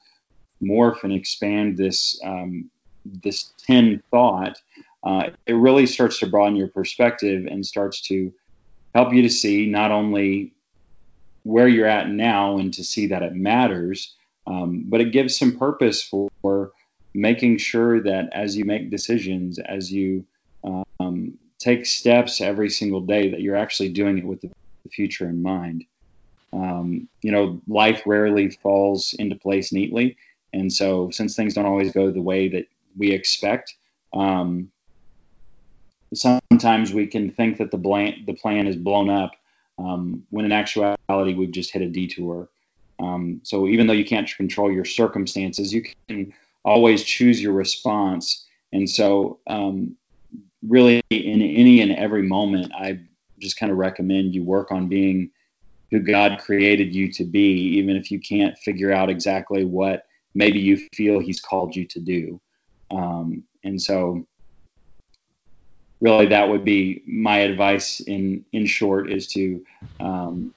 [0.62, 2.70] morph and expand this um,
[3.04, 4.60] this 10 thought,
[5.02, 8.32] uh, it really starts to broaden your perspective and starts to
[8.94, 10.52] help you to see not only
[11.42, 14.14] where you're at now and to see that it matters,
[14.46, 16.30] um, but it gives some purpose for,
[17.16, 20.24] making sure that as you make decisions, as you
[20.64, 24.50] um, take steps every single day, that you're actually doing it with the
[24.90, 25.84] future in mind.
[26.52, 30.16] Um, you know, life rarely falls into place neatly.
[30.52, 32.66] And so, since things don't always go the way that
[32.96, 33.74] we expect,
[34.12, 34.70] um,
[36.14, 39.32] sometimes we can think that the, the plan is blown up
[39.78, 42.48] um, when in actuality we've just hit a detour.
[43.04, 46.32] Um, so even though you can't control your circumstances, you can
[46.64, 48.46] always choose your response.
[48.72, 49.96] And so, um,
[50.66, 53.00] really, in any and every moment, I
[53.38, 55.30] just kind of recommend you work on being
[55.90, 60.58] who God created you to be, even if you can't figure out exactly what maybe
[60.58, 62.40] you feel he's called you to do.
[62.90, 64.26] Um, and so
[66.00, 69.64] really that would be my advice in, in short is to
[70.00, 70.52] um,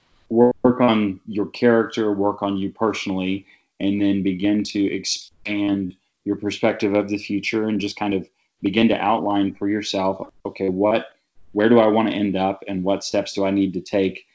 [0.68, 3.46] work, on your character, work on you personally,
[3.80, 8.28] and then begin to expand your perspective of the future and just kind of
[8.60, 11.06] begin to outline for yourself, okay, what,
[11.52, 14.26] where do I want to end up and what steps do I need to take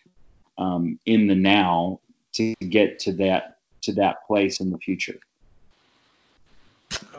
[0.58, 2.00] um, in the now
[2.34, 5.20] to get to that, to that place in the future.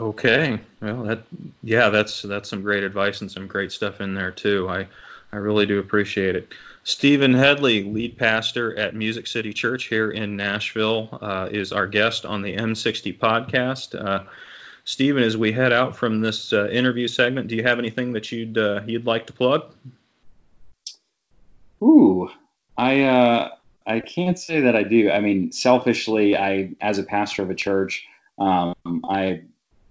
[0.00, 0.58] Okay.
[0.80, 1.22] Well, that
[1.62, 4.68] yeah, that's that's some great advice and some great stuff in there too.
[4.68, 4.86] I
[5.34, 6.54] I really do appreciate it.
[6.84, 12.24] Stephen Headley, lead pastor at Music City Church here in Nashville, uh, is our guest
[12.24, 14.00] on the M60 podcast.
[14.00, 14.22] Uh,
[14.84, 18.30] Stephen, as we head out from this uh, interview segment, do you have anything that
[18.30, 19.74] you'd uh, you'd like to plug?
[21.82, 22.30] Ooh,
[22.76, 23.48] I uh,
[23.84, 25.10] I can't say that I do.
[25.10, 28.06] I mean, selfishly, I as a pastor of a church,
[28.38, 28.74] um,
[29.08, 29.42] I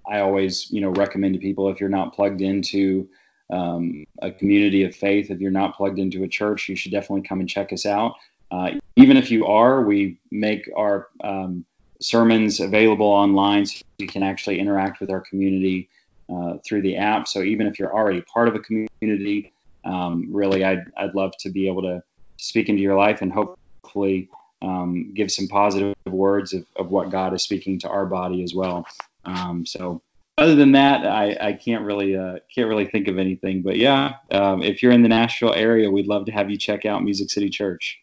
[0.08, 3.10] I always, you know, recommend to people if you're not plugged into
[3.52, 7.28] um, a community of faith, if you're not plugged into a church, you should definitely
[7.28, 8.16] come and check us out.
[8.52, 11.66] Uh, even if you are, we make our um,
[12.00, 15.90] sermons available online so you can actually interact with our community
[16.32, 17.28] uh, through the app.
[17.28, 19.54] So even if you're already part of a community,
[19.86, 22.04] um, really, I'd, I'd love to be able to
[22.38, 24.30] speak into your life and hopefully
[24.62, 28.54] um, give some positive words of, of what God is speaking to our body as
[28.54, 28.86] well.
[29.26, 30.02] Um, so
[30.38, 33.62] other than that, I, I can't really uh, can't really think of anything.
[33.62, 36.86] But yeah, um, if you're in the Nashville area, we'd love to have you check
[36.86, 38.00] out Music City Church.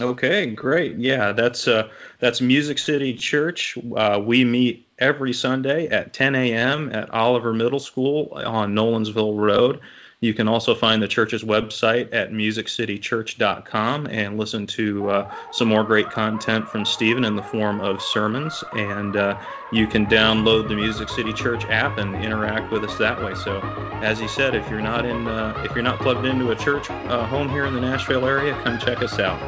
[0.00, 0.96] Okay, great.
[0.96, 1.88] Yeah, that's uh,
[2.20, 3.76] that's Music City Church.
[3.96, 6.90] Uh, we meet every Sunday at 10 a.m.
[6.92, 9.80] at Oliver Middle School on Nolensville Road.
[10.20, 15.84] You can also find the church's website at musiccitychurch.com and listen to uh, some more
[15.84, 18.64] great content from Stephen in the form of sermons.
[18.72, 19.38] And uh,
[19.70, 23.34] you can download the Music City Church app and interact with us that way.
[23.36, 23.60] So,
[24.02, 26.90] as he said, if you're not in, uh, if you're not plugged into a church
[26.90, 29.40] uh, home here in the Nashville area, come check us out.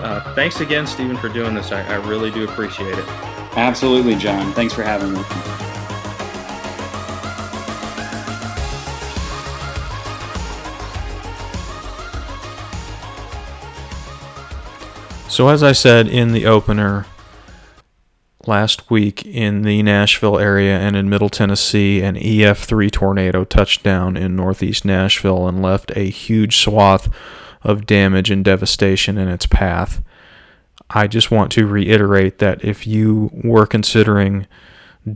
[0.00, 1.72] Uh, thanks again, Stephen, for doing this.
[1.72, 3.04] I, I really do appreciate it.
[3.56, 4.52] Absolutely, John.
[4.52, 5.77] Thanks for having me.
[15.28, 17.04] So, as I said in the opener
[18.46, 24.16] last week in the Nashville area and in Middle Tennessee, an EF3 tornado touched down
[24.16, 27.12] in northeast Nashville and left a huge swath
[27.62, 30.02] of damage and devastation in its path.
[30.88, 34.46] I just want to reiterate that if you were considering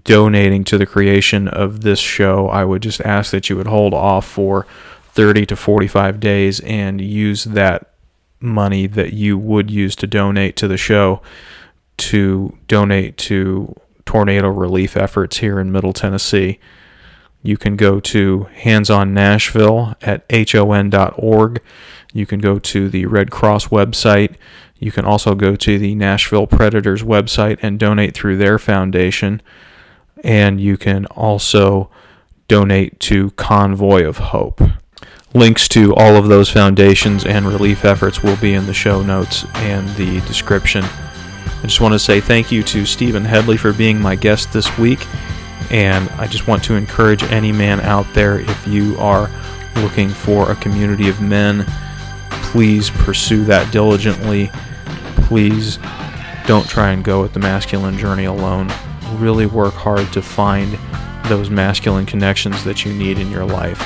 [0.05, 3.95] donating to the creation of this show, I would just ask that you would hold
[3.95, 4.67] off for
[5.15, 7.92] 30 to 45 days and use that
[8.43, 11.23] money that you would use to donate to the show
[11.97, 13.75] to donate to
[14.05, 16.59] tornado relief efforts here in Middle Tennessee.
[17.43, 21.61] You can go to Hands on Nashville at hon.org.
[22.13, 24.37] You can go to the Red Cross website.
[24.79, 29.41] You can also go to the Nashville Predators website and donate through their foundation.
[30.23, 31.91] And you can also
[32.49, 34.61] donate to Convoy of Hope.
[35.35, 39.47] Links to all of those foundations and relief efforts will be in the show notes
[39.55, 40.85] and the description.
[40.85, 44.77] I just want to say thank you to Stephen Headley for being my guest this
[44.77, 45.07] week.
[45.71, 49.31] And I just want to encourage any man out there if you are
[49.77, 51.65] looking for a community of men,
[52.31, 54.51] please pursue that diligently.
[55.29, 55.79] Please
[56.47, 58.71] don't try and go at the masculine journey alone.
[59.15, 60.79] Really work hard to find
[61.31, 63.83] those masculine connections that you need in your life.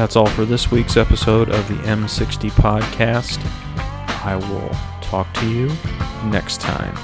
[0.00, 3.38] That's all for this week's episode of the M60 podcast.
[4.24, 4.70] I will
[5.02, 5.66] talk to you
[6.30, 6.96] next time.